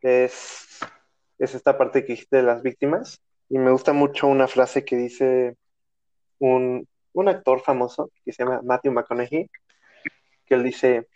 es, 0.00 0.78
es 1.38 1.54
esta 1.54 1.76
parte 1.76 2.04
que 2.04 2.12
dijiste 2.12 2.36
de 2.36 2.42
las 2.44 2.62
víctimas. 2.62 3.20
Y 3.48 3.58
me 3.58 3.72
gusta 3.72 3.92
mucho 3.92 4.28
una 4.28 4.46
frase 4.46 4.84
que 4.84 4.96
dice 4.96 5.56
un, 6.38 6.86
un 7.12 7.28
actor 7.28 7.60
famoso 7.60 8.10
que 8.24 8.32
se 8.32 8.44
llama 8.44 8.60
Matthew 8.62 8.92
McConaughey, 8.92 9.50
que 10.46 10.54
él 10.54 10.62
dice, 10.62 11.08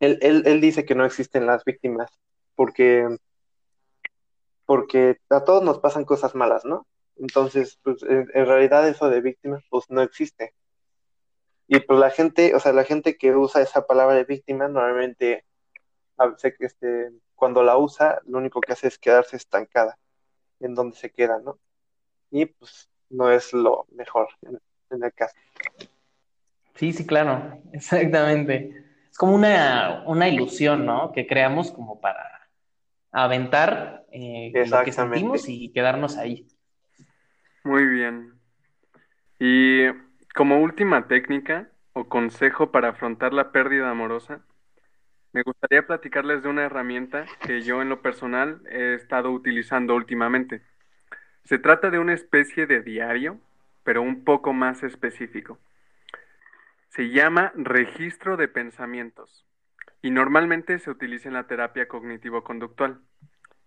él, 0.00 0.18
él, 0.22 0.42
él 0.46 0.60
dice 0.60 0.84
que 0.84 0.94
no 0.94 1.04
existen 1.04 1.46
las 1.46 1.64
víctimas, 1.64 2.10
porque, 2.54 3.06
porque 4.66 5.18
a 5.30 5.44
todos 5.44 5.62
nos 5.62 5.78
pasan 5.78 6.04
cosas 6.04 6.34
malas, 6.34 6.64
¿no? 6.64 6.86
Entonces, 7.16 7.78
pues 7.82 8.02
en, 8.02 8.26
realidad 8.46 8.88
eso 8.88 9.08
de 9.08 9.20
víctimas, 9.20 9.62
pues 9.70 9.84
no 9.88 10.02
existe. 10.02 10.54
Y 11.66 11.80
pues 11.80 11.98
la 11.98 12.10
gente, 12.10 12.54
o 12.54 12.60
sea, 12.60 12.72
la 12.72 12.84
gente 12.84 13.16
que 13.18 13.34
usa 13.34 13.60
esa 13.60 13.86
palabra 13.86 14.16
de 14.16 14.24
víctima 14.24 14.68
normalmente, 14.68 15.44
este, 16.42 17.10
cuando 17.34 17.62
la 17.62 17.76
usa, 17.76 18.20
lo 18.26 18.38
único 18.38 18.60
que 18.60 18.72
hace 18.72 18.88
es 18.88 18.98
quedarse 18.98 19.36
estancada 19.36 19.98
en 20.60 20.74
donde 20.74 20.96
se 20.96 21.10
queda, 21.10 21.40
¿no? 21.40 21.58
Y 22.30 22.46
pues 22.46 22.88
no 23.10 23.30
es 23.30 23.52
lo 23.52 23.86
mejor 23.90 24.28
en 24.42 25.04
el 25.04 25.12
caso. 25.12 25.36
Sí, 26.74 26.92
sí, 26.92 27.06
claro, 27.06 27.60
exactamente. 27.72 28.87
Como 29.18 29.34
una, 29.34 30.04
una 30.06 30.28
ilusión, 30.28 30.86
¿no? 30.86 31.10
Que 31.10 31.26
creamos 31.26 31.72
como 31.72 32.00
para 32.00 32.48
aventar 33.10 34.04
eh, 34.12 34.52
lo 34.70 34.84
que 34.84 34.92
sentimos 34.92 35.48
y 35.48 35.72
quedarnos 35.72 36.16
ahí. 36.16 36.46
Muy 37.64 37.84
bien. 37.84 38.34
Y 39.40 39.86
como 40.36 40.60
última 40.60 41.08
técnica 41.08 41.68
o 41.94 42.08
consejo 42.08 42.70
para 42.70 42.90
afrontar 42.90 43.32
la 43.32 43.50
pérdida 43.50 43.90
amorosa, 43.90 44.44
me 45.32 45.42
gustaría 45.42 45.84
platicarles 45.84 46.44
de 46.44 46.48
una 46.50 46.62
herramienta 46.62 47.26
que 47.44 47.62
yo 47.62 47.82
en 47.82 47.88
lo 47.88 48.00
personal 48.02 48.62
he 48.70 48.94
estado 48.94 49.32
utilizando 49.32 49.96
últimamente. 49.96 50.62
Se 51.42 51.58
trata 51.58 51.90
de 51.90 51.98
una 51.98 52.14
especie 52.14 52.68
de 52.68 52.82
diario, 52.82 53.40
pero 53.82 54.00
un 54.00 54.22
poco 54.22 54.52
más 54.52 54.84
específico. 54.84 55.58
Se 56.88 57.10
llama 57.10 57.52
registro 57.54 58.36
de 58.36 58.48
pensamientos 58.48 59.46
y 60.02 60.10
normalmente 60.10 60.78
se 60.78 60.90
utiliza 60.90 61.28
en 61.28 61.34
la 61.34 61.46
terapia 61.46 61.86
cognitivo-conductual, 61.86 63.00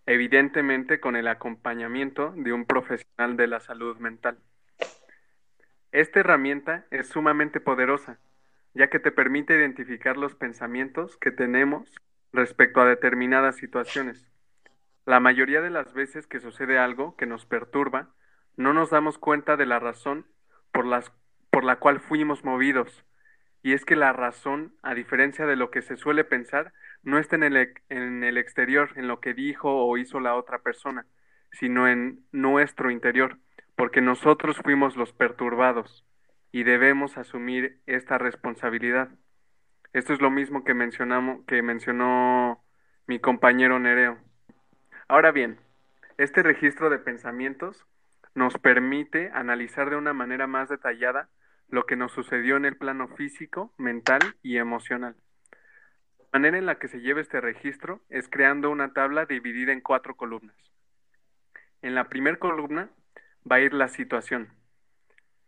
evidentemente 0.05 0.99
con 0.99 1.15
el 1.15 1.27
acompañamiento 1.27 2.33
de 2.35 2.51
un 2.51 2.65
profesional 2.65 3.37
de 3.37 3.47
la 3.47 3.59
salud 3.59 3.97
mental. 3.97 4.39
Esta 5.91 6.21
herramienta 6.21 6.85
es 6.89 7.09
sumamente 7.09 7.59
poderosa, 7.59 8.19
ya 8.73 8.89
que 8.89 8.99
te 8.99 9.11
permite 9.11 9.55
identificar 9.55 10.17
los 10.17 10.35
pensamientos 10.35 11.17
que 11.17 11.31
tenemos 11.31 11.93
respecto 12.33 12.81
a 12.81 12.85
determinadas 12.85 13.57
situaciones. 13.57 14.25
La 15.05 15.19
mayoría 15.19 15.61
de 15.61 15.69
las 15.69 15.93
veces 15.93 16.27
que 16.27 16.39
sucede 16.39 16.79
algo 16.79 17.15
que 17.17 17.25
nos 17.25 17.45
perturba, 17.45 18.09
no 18.55 18.73
nos 18.73 18.89
damos 18.89 19.17
cuenta 19.17 19.57
de 19.57 19.65
la 19.65 19.79
razón 19.79 20.25
por, 20.71 20.85
por 21.49 21.63
la 21.63 21.75
cual 21.77 21.99
fuimos 21.99 22.43
movidos. 22.43 23.05
Y 23.63 23.73
es 23.73 23.85
que 23.85 23.95
la 23.95 24.13
razón, 24.13 24.75
a 24.81 24.95
diferencia 24.95 25.45
de 25.45 25.55
lo 25.55 25.69
que 25.71 25.81
se 25.81 25.97
suele 25.97 26.23
pensar, 26.23 26.73
no 27.03 27.19
está 27.19 27.35
en 27.35 27.43
el, 27.43 27.73
en 27.89 28.23
el 28.23 28.37
exterior, 28.37 28.91
en 28.95 29.07
lo 29.07 29.19
que 29.19 29.33
dijo 29.33 29.85
o 29.85 29.97
hizo 29.97 30.19
la 30.19 30.35
otra 30.35 30.59
persona, 30.59 31.05
sino 31.51 31.87
en 31.87 32.25
nuestro 32.31 32.91
interior 32.91 33.37
porque 33.81 33.99
nosotros 33.99 34.57
fuimos 34.57 34.95
los 34.95 35.11
perturbados 35.11 36.05
y 36.51 36.61
debemos 36.61 37.17
asumir 37.17 37.79
esta 37.87 38.19
responsabilidad. 38.19 39.09
Esto 39.91 40.13
es 40.13 40.21
lo 40.21 40.29
mismo 40.29 40.63
que 40.63 40.75
mencionamos 40.75 41.43
que 41.47 41.63
mencionó 41.63 42.63
mi 43.07 43.17
compañero 43.17 43.79
Nereo. 43.79 44.19
Ahora 45.07 45.31
bien, 45.31 45.59
este 46.19 46.43
registro 46.43 46.91
de 46.91 46.99
pensamientos 46.99 47.87
nos 48.35 48.55
permite 48.59 49.31
analizar 49.33 49.89
de 49.89 49.95
una 49.95 50.13
manera 50.13 50.45
más 50.45 50.69
detallada 50.69 51.29
lo 51.71 51.85
que 51.85 51.95
nos 51.95 52.11
sucedió 52.11 52.57
en 52.57 52.65
el 52.65 52.77
plano 52.77 53.07
físico, 53.07 53.73
mental 53.77 54.21
y 54.43 54.57
emocional. 54.57 55.15
La 56.19 56.39
manera 56.39 56.57
en 56.57 56.65
la 56.65 56.77
que 56.77 56.89
se 56.89 56.99
lleva 56.99 57.21
este 57.21 57.41
registro 57.41 58.01
es 58.09 58.27
creando 58.29 58.69
una 58.69 58.93
tabla 58.93 59.25
dividida 59.25 59.71
en 59.71 59.81
cuatro 59.81 60.15
columnas. 60.15 60.55
En 61.81 61.95
la 61.95 62.09
primera 62.09 62.37
columna 62.37 62.89
va 63.49 63.55
a 63.55 63.61
ir 63.61 63.73
la 63.73 63.87
situación. 63.87 64.49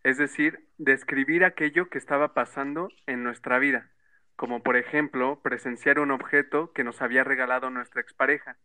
Es 0.04 0.18
decir, 0.18 0.68
describir 0.78 1.46
aquello 1.46 1.90
que 1.90 1.98
estaba 1.98 2.34
pasando 2.34 2.90
en 3.06 3.24
nuestra 3.24 3.60
vida, 3.60 3.90
como 4.36 4.64
por 4.64 4.78
ejemplo 4.78 5.42
presenciar 5.42 6.00
un 6.00 6.12
objeto 6.12 6.72
que 6.74 6.84
nos 6.84 7.02
había 7.02 7.24
regalado 7.24 7.70
nuestra 7.70 8.02
expareja 8.02 8.58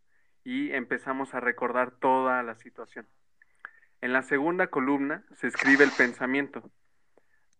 y 0.43 0.71
empezamos 0.71 1.33
a 1.33 1.41
recordar 1.41 1.91
toda 1.91 2.41
la 2.43 2.55
situación. 2.55 3.07
En 4.01 4.13
la 4.13 4.23
segunda 4.23 4.67
columna 4.67 5.23
se 5.35 5.47
escribe 5.47 5.83
el 5.83 5.91
pensamiento, 5.91 6.71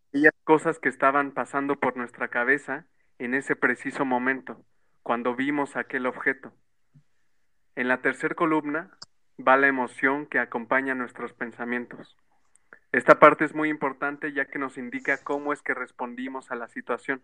aquellas 0.09 0.33
cosas 0.43 0.79
que 0.79 0.89
estaban 0.89 1.31
pasando 1.31 1.75
por 1.79 1.95
nuestra 1.95 2.29
cabeza 2.29 2.85
en 3.19 3.33
ese 3.33 3.55
preciso 3.55 4.05
momento, 4.05 4.65
cuando 5.03 5.35
vimos 5.35 5.75
aquel 5.75 6.07
objeto. 6.07 6.51
En 7.75 7.87
la 7.87 8.01
tercera 8.01 8.33
columna 8.33 8.91
va 9.39 9.57
la 9.57 9.67
emoción 9.67 10.25
que 10.25 10.39
acompaña 10.39 10.95
nuestros 10.95 11.33
pensamientos. 11.33 12.17
Esta 12.91 13.19
parte 13.19 13.45
es 13.45 13.53
muy 13.53 13.69
importante 13.69 14.33
ya 14.33 14.45
que 14.45 14.57
nos 14.57 14.77
indica 14.77 15.23
cómo 15.23 15.53
es 15.53 15.61
que 15.61 15.75
respondimos 15.75 16.49
a 16.49 16.55
la 16.55 16.67
situación, 16.67 17.21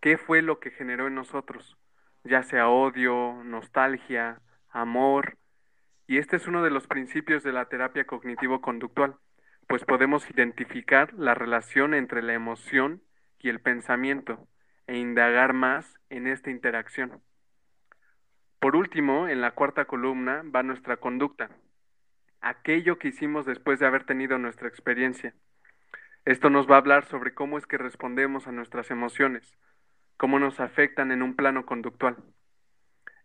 qué 0.00 0.18
fue 0.18 0.42
lo 0.42 0.60
que 0.60 0.70
generó 0.70 1.06
en 1.06 1.14
nosotros, 1.14 1.78
ya 2.24 2.42
sea 2.42 2.68
odio, 2.68 3.42
nostalgia, 3.44 4.42
amor. 4.68 5.38
Y 6.06 6.18
este 6.18 6.36
es 6.36 6.46
uno 6.46 6.62
de 6.62 6.70
los 6.70 6.86
principios 6.86 7.42
de 7.42 7.52
la 7.52 7.66
terapia 7.70 8.04
cognitivo-conductual, 8.04 9.16
pues 9.66 9.84
podemos 9.84 10.28
identificar 10.30 11.12
la 11.14 11.34
relación 11.34 11.94
entre 11.94 12.22
la 12.22 12.34
emoción 12.34 13.02
y 13.38 13.48
el 13.48 13.60
pensamiento 13.60 14.46
e 14.86 14.96
indagar 14.96 15.52
más 15.52 15.98
en 16.10 16.26
esta 16.26 16.50
interacción. 16.50 17.22
Por 18.60 18.76
último, 18.76 19.28
en 19.28 19.40
la 19.40 19.52
cuarta 19.52 19.86
columna 19.86 20.42
va 20.54 20.62
nuestra 20.62 20.96
conducta, 20.96 21.50
aquello 22.40 22.98
que 22.98 23.08
hicimos 23.08 23.46
después 23.46 23.78
de 23.80 23.86
haber 23.86 24.04
tenido 24.04 24.38
nuestra 24.38 24.68
experiencia. 24.68 25.34
Esto 26.24 26.50
nos 26.50 26.70
va 26.70 26.76
a 26.76 26.78
hablar 26.78 27.04
sobre 27.06 27.34
cómo 27.34 27.58
es 27.58 27.66
que 27.66 27.78
respondemos 27.78 28.46
a 28.46 28.52
nuestras 28.52 28.90
emociones, 28.90 29.58
cómo 30.16 30.38
nos 30.38 30.60
afectan 30.60 31.10
en 31.10 31.22
un 31.22 31.34
plano 31.34 31.66
conductual. 31.66 32.16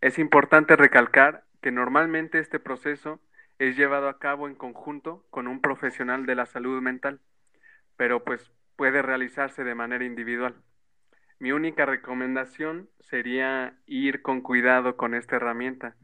Es 0.01 0.17
importante 0.17 0.75
recalcar 0.75 1.43
que 1.61 1.71
normalmente 1.71 2.39
este 2.39 2.59
proceso 2.59 3.19
es 3.59 3.75
llevado 3.75 4.09
a 4.09 4.19
cabo 4.19 4.47
en 4.47 4.55
conjunto 4.55 5.25
con 5.29 5.47
un 5.47 5.61
profesional 5.61 6.25
de 6.25 6.35
la 6.35 6.45
salud 6.45 6.81
mental, 6.81 7.19
pero 7.95 8.23
pues 8.23 8.51
puede 8.75 9.01
realizarse 9.01 9.63
de 9.63 9.75
manera 9.75 10.05
individual. 10.05 10.55
Mi 11.39 11.51
única 11.51 11.85
recomendación 11.85 12.89
sería 12.99 13.77
ir 13.85 14.21
con 14.21 14.41
cuidado 14.41 14.97
con 14.97 15.13
esta 15.13 15.35
herramienta, 15.35 15.95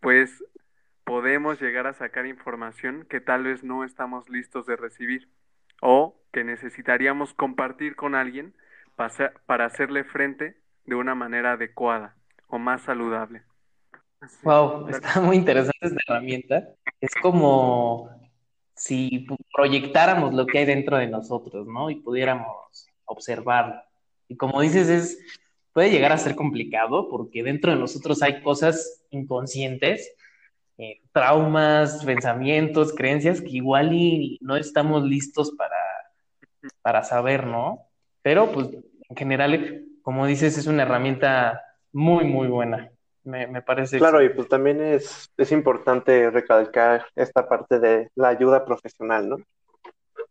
pues 0.00 0.44
podemos 1.04 1.60
llegar 1.60 1.86
a 1.86 1.94
sacar 1.94 2.26
información 2.26 3.06
que 3.08 3.20
tal 3.20 3.44
vez 3.44 3.64
no 3.64 3.84
estamos 3.84 4.28
listos 4.28 4.66
de 4.66 4.76
recibir 4.76 5.28
o 5.80 6.20
que 6.32 6.44
necesitaríamos 6.44 7.34
compartir 7.34 7.96
con 7.96 8.14
alguien 8.14 8.54
para 9.46 9.64
hacerle 9.64 10.04
frente 10.04 10.56
de 10.84 10.94
una 10.94 11.14
manera 11.14 11.52
adecuada 11.52 12.16
o 12.48 12.58
más 12.58 12.82
saludable. 12.82 13.47
Wow, 14.42 14.88
está 14.88 15.20
muy 15.20 15.36
interesante 15.36 15.78
esta 15.80 16.00
herramienta. 16.08 16.68
Es 17.00 17.14
como 17.22 18.10
si 18.74 19.26
proyectáramos 19.54 20.34
lo 20.34 20.46
que 20.46 20.58
hay 20.58 20.64
dentro 20.64 20.96
de 20.98 21.06
nosotros, 21.06 21.66
¿no? 21.66 21.90
Y 21.90 21.96
pudiéramos 21.96 22.86
observarlo. 23.04 23.80
Y 24.28 24.36
como 24.36 24.60
dices, 24.60 24.88
es, 24.88 25.18
puede 25.72 25.90
llegar 25.90 26.12
a 26.12 26.18
ser 26.18 26.34
complicado 26.34 27.08
porque 27.08 27.42
dentro 27.42 27.72
de 27.72 27.78
nosotros 27.78 28.22
hay 28.22 28.42
cosas 28.42 29.04
inconscientes, 29.10 30.12
eh, 30.78 31.00
traumas, 31.12 32.04
pensamientos, 32.04 32.94
creencias 32.94 33.40
que 33.40 33.50
igual 33.50 33.92
y 33.92 34.38
no 34.40 34.56
estamos 34.56 35.02
listos 35.04 35.52
para, 35.56 35.76
para 36.82 37.02
saber, 37.04 37.46
¿no? 37.46 37.86
Pero 38.22 38.52
pues 38.52 38.68
en 39.08 39.16
general, 39.16 39.84
como 40.02 40.26
dices, 40.26 40.58
es 40.58 40.66
una 40.66 40.82
herramienta 40.82 41.62
muy, 41.92 42.24
muy 42.24 42.48
buena. 42.48 42.90
Me, 43.28 43.60
parece. 43.60 43.98
Claro, 43.98 44.22
y 44.22 44.30
pues 44.30 44.48
también 44.48 44.80
es, 44.80 45.30
es 45.36 45.52
importante 45.52 46.30
recalcar 46.30 47.06
esta 47.14 47.46
parte 47.46 47.78
de 47.78 48.10
la 48.14 48.28
ayuda 48.28 48.64
profesional, 48.64 49.28
¿no? 49.28 49.36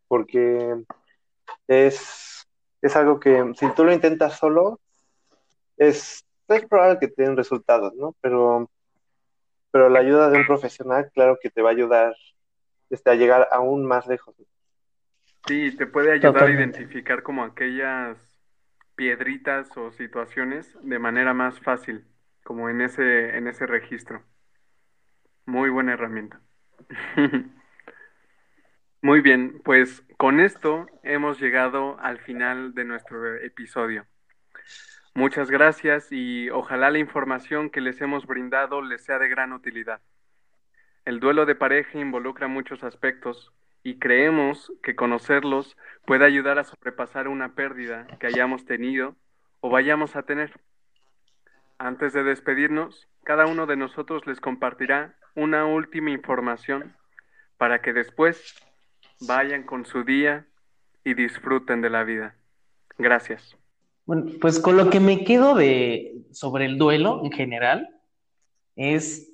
Porque 0.07 0.83
es, 1.67 2.47
es 2.81 2.95
algo 2.95 3.19
que 3.19 3.53
si 3.55 3.69
tú 3.75 3.83
lo 3.83 3.93
intentas 3.93 4.37
solo, 4.39 4.79
es, 5.77 6.25
es 6.47 6.65
probable 6.65 6.97
que 6.99 7.07
te 7.07 7.21
den 7.21 7.37
resultados, 7.37 7.93
¿no? 7.93 8.15
Pero, 8.19 8.67
pero 9.69 9.89
la 9.89 9.99
ayuda 9.99 10.31
de 10.31 10.39
un 10.39 10.47
profesional, 10.47 11.11
claro 11.13 11.37
que 11.39 11.51
te 11.51 11.61
va 11.61 11.69
a 11.69 11.73
ayudar 11.73 12.15
este, 12.89 13.11
a 13.11 13.15
llegar 13.15 13.47
aún 13.51 13.85
más 13.85 14.07
lejos. 14.07 14.35
Sí, 15.45 15.75
te 15.77 15.85
puede 15.85 16.13
ayudar 16.13 16.45
a 16.45 16.49
identificar 16.49 17.21
como 17.21 17.43
aquellas 17.43 18.17
piedritas 18.95 19.69
o 19.77 19.91
situaciones 19.91 20.75
de 20.81 20.97
manera 20.97 21.35
más 21.35 21.59
fácil, 21.59 22.03
como 22.47 22.69
en 22.69 22.79
ese, 22.79 23.35
en 23.35 23.49
ese 23.49 23.67
registro. 23.67 24.23
Muy 25.45 25.69
buena 25.69 25.91
herramienta. 25.91 26.39
Muy 29.01 29.19
bien, 29.19 29.59
pues 29.65 30.05
con 30.15 30.39
esto 30.39 30.87
hemos 31.03 31.41
llegado 31.41 31.99
al 31.99 32.19
final 32.19 32.73
de 32.73 32.85
nuestro 32.85 33.35
episodio. 33.35 34.05
Muchas 35.13 35.51
gracias 35.51 36.07
y 36.09 36.49
ojalá 36.49 36.89
la 36.89 36.99
información 36.99 37.69
que 37.69 37.81
les 37.81 37.99
hemos 37.99 38.25
brindado 38.25 38.81
les 38.81 39.03
sea 39.03 39.19
de 39.19 39.27
gran 39.27 39.51
utilidad. 39.51 39.99
El 41.03 41.19
duelo 41.19 41.45
de 41.45 41.55
pareja 41.55 41.99
involucra 41.99 42.47
muchos 42.47 42.81
aspectos 42.85 43.51
y 43.83 43.99
creemos 43.99 44.71
que 44.81 44.95
conocerlos 44.95 45.75
puede 46.05 46.23
ayudar 46.23 46.59
a 46.59 46.63
sobrepasar 46.63 47.27
una 47.27 47.55
pérdida 47.55 48.07
que 48.21 48.27
hayamos 48.27 48.63
tenido 48.63 49.17
o 49.59 49.69
vayamos 49.69 50.15
a 50.15 50.23
tener. 50.23 50.57
Antes 51.79 52.13
de 52.13 52.23
despedirnos, 52.23 53.07
cada 53.23 53.45
uno 53.45 53.65
de 53.65 53.77
nosotros 53.77 54.25
les 54.25 54.39
compartirá 54.39 55.15
una 55.35 55.65
última 55.65 56.11
información 56.11 56.95
para 57.57 57.81
que 57.81 57.93
después 57.93 58.55
vayan 59.21 59.63
con 59.63 59.85
su 59.85 60.03
día 60.03 60.47
y 61.03 61.13
disfruten 61.13 61.81
de 61.81 61.89
la 61.89 62.03
vida. 62.03 62.35
Gracias. 62.97 63.55
Bueno, 64.05 64.31
pues 64.41 64.59
con 64.59 64.77
lo 64.77 64.89
que 64.89 64.99
me 64.99 65.23
quedo 65.23 65.53
de 65.53 66.25
sobre 66.31 66.65
el 66.65 66.77
duelo 66.77 67.21
en 67.23 67.31
general 67.31 67.89
es 68.75 69.33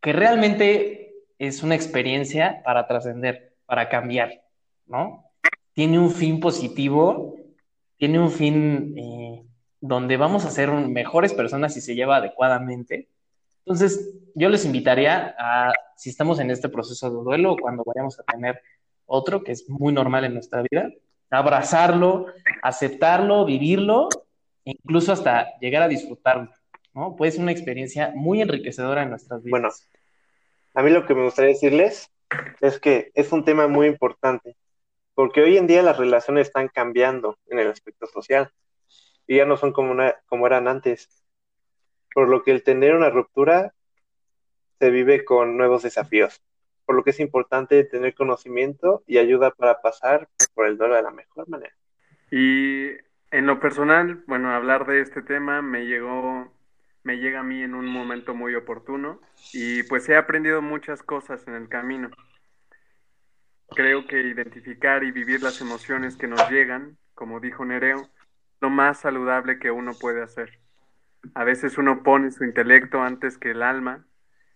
que 0.00 0.12
realmente 0.12 1.14
es 1.38 1.62
una 1.62 1.74
experiencia 1.74 2.62
para 2.64 2.86
trascender, 2.86 3.56
para 3.66 3.88
cambiar, 3.88 4.42
¿no? 4.86 5.24
Tiene 5.72 5.98
un 5.98 6.10
fin 6.10 6.38
positivo, 6.38 7.36
tiene 7.96 8.18
un 8.18 8.30
fin 8.30 8.94
eh, 8.98 9.46
donde 9.80 10.16
vamos 10.16 10.44
a 10.44 10.50
ser 10.50 10.70
mejores 10.70 11.32
personas 11.32 11.74
si 11.74 11.80
se 11.80 11.94
lleva 11.94 12.16
adecuadamente. 12.16 13.08
Entonces, 13.64 14.10
yo 14.34 14.48
les 14.48 14.64
invitaría 14.64 15.34
a, 15.38 15.72
si 15.96 16.10
estamos 16.10 16.40
en 16.40 16.50
este 16.50 16.68
proceso 16.68 17.10
de 17.10 17.22
duelo 17.22 17.52
o 17.52 17.56
cuando 17.56 17.82
vayamos 17.84 18.18
a 18.18 18.22
tener 18.24 18.60
otro, 19.06 19.42
que 19.42 19.52
es 19.52 19.68
muy 19.68 19.92
normal 19.92 20.24
en 20.24 20.34
nuestra 20.34 20.62
vida, 20.70 20.90
abrazarlo, 21.30 22.26
aceptarlo, 22.62 23.44
vivirlo, 23.44 24.08
e 24.64 24.72
incluso 24.72 25.12
hasta 25.12 25.58
llegar 25.58 25.82
a 25.82 25.88
disfrutarlo, 25.88 26.50
¿no? 26.94 27.16
Puede 27.16 27.32
ser 27.32 27.42
una 27.42 27.52
experiencia 27.52 28.12
muy 28.14 28.42
enriquecedora 28.42 29.02
en 29.02 29.10
nuestras 29.10 29.42
vidas. 29.42 29.50
Bueno, 29.50 29.68
a 30.74 30.82
mí 30.82 30.90
lo 30.90 31.06
que 31.06 31.14
me 31.14 31.24
gustaría 31.24 31.52
decirles 31.52 32.10
es 32.60 32.78
que 32.78 33.10
es 33.14 33.32
un 33.32 33.44
tema 33.44 33.68
muy 33.68 33.86
importante, 33.86 34.56
porque 35.14 35.42
hoy 35.42 35.56
en 35.56 35.66
día 35.66 35.82
las 35.82 35.96
relaciones 35.96 36.48
están 36.48 36.68
cambiando 36.68 37.38
en 37.48 37.58
el 37.58 37.68
aspecto 37.68 38.06
social 38.06 38.50
y 39.30 39.36
ya 39.36 39.46
no 39.46 39.56
son 39.56 39.72
como, 39.72 39.92
una, 39.92 40.16
como 40.26 40.46
eran 40.46 40.66
antes, 40.66 41.08
por 42.12 42.28
lo 42.28 42.42
que 42.42 42.50
el 42.50 42.64
tener 42.64 42.96
una 42.96 43.10
ruptura 43.10 43.72
se 44.80 44.90
vive 44.90 45.24
con 45.24 45.56
nuevos 45.56 45.82
desafíos 45.82 46.42
por 46.90 46.96
lo 46.96 47.04
que 47.04 47.10
es 47.10 47.20
importante 47.20 47.84
tener 47.84 48.16
conocimiento 48.16 49.04
y 49.06 49.18
ayuda 49.18 49.52
para 49.52 49.80
pasar 49.80 50.28
por 50.54 50.66
el 50.66 50.76
duelo 50.76 50.96
de 50.96 51.02
la 51.02 51.12
mejor 51.12 51.48
manera. 51.48 51.72
Y 52.32 52.88
en 53.30 53.46
lo 53.46 53.60
personal, 53.60 54.24
bueno, 54.26 54.50
hablar 54.50 54.86
de 54.86 55.00
este 55.00 55.22
tema 55.22 55.62
me 55.62 55.86
llegó, 55.86 56.52
me 57.04 57.18
llega 57.18 57.38
a 57.38 57.44
mí 57.44 57.62
en 57.62 57.76
un 57.76 57.86
momento 57.86 58.34
muy 58.34 58.56
oportuno 58.56 59.20
y 59.52 59.84
pues 59.84 60.08
he 60.08 60.16
aprendido 60.16 60.62
muchas 60.62 61.04
cosas 61.04 61.46
en 61.46 61.54
el 61.54 61.68
camino. 61.68 62.10
Creo 63.68 64.08
que 64.08 64.22
identificar 64.22 65.04
y 65.04 65.12
vivir 65.12 65.44
las 65.44 65.60
emociones 65.60 66.16
que 66.16 66.26
nos 66.26 66.50
llegan, 66.50 66.98
como 67.14 67.38
dijo 67.38 67.64
Nereo, 67.64 68.10
lo 68.60 68.70
más 68.70 69.00
saludable 69.00 69.58
que 69.58 69.70
uno 69.70 69.92
puede 69.94 70.22
hacer. 70.22 70.60
A 71.34 71.44
veces 71.44 71.78
uno 71.78 72.02
pone 72.02 72.30
su 72.30 72.44
intelecto 72.44 73.02
antes 73.02 73.38
que 73.38 73.50
el 73.52 73.62
alma 73.62 74.06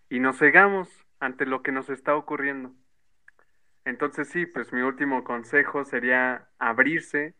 y 0.09 0.21
nos 0.21 0.39
cegamos 0.39 0.89
ante 1.21 1.47
lo 1.47 1.63
que 1.63 1.73
nos 1.73 1.91
está 1.91 2.15
ocurriendo. 2.17 2.75
Entonces 3.85 4.29
sí, 4.29 4.47
pues 4.47 4.73
mi 4.73 4.81
último 4.83 5.25
consejo 5.25 5.85
sería 5.85 6.49
abrirse 6.59 7.35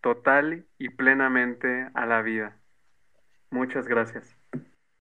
total 0.00 0.66
y 0.78 0.90
plenamente 0.90 1.90
a 1.94 2.06
la 2.06 2.22
vida. 2.22 2.58
Muchas 3.50 3.86
gracias. 3.86 4.39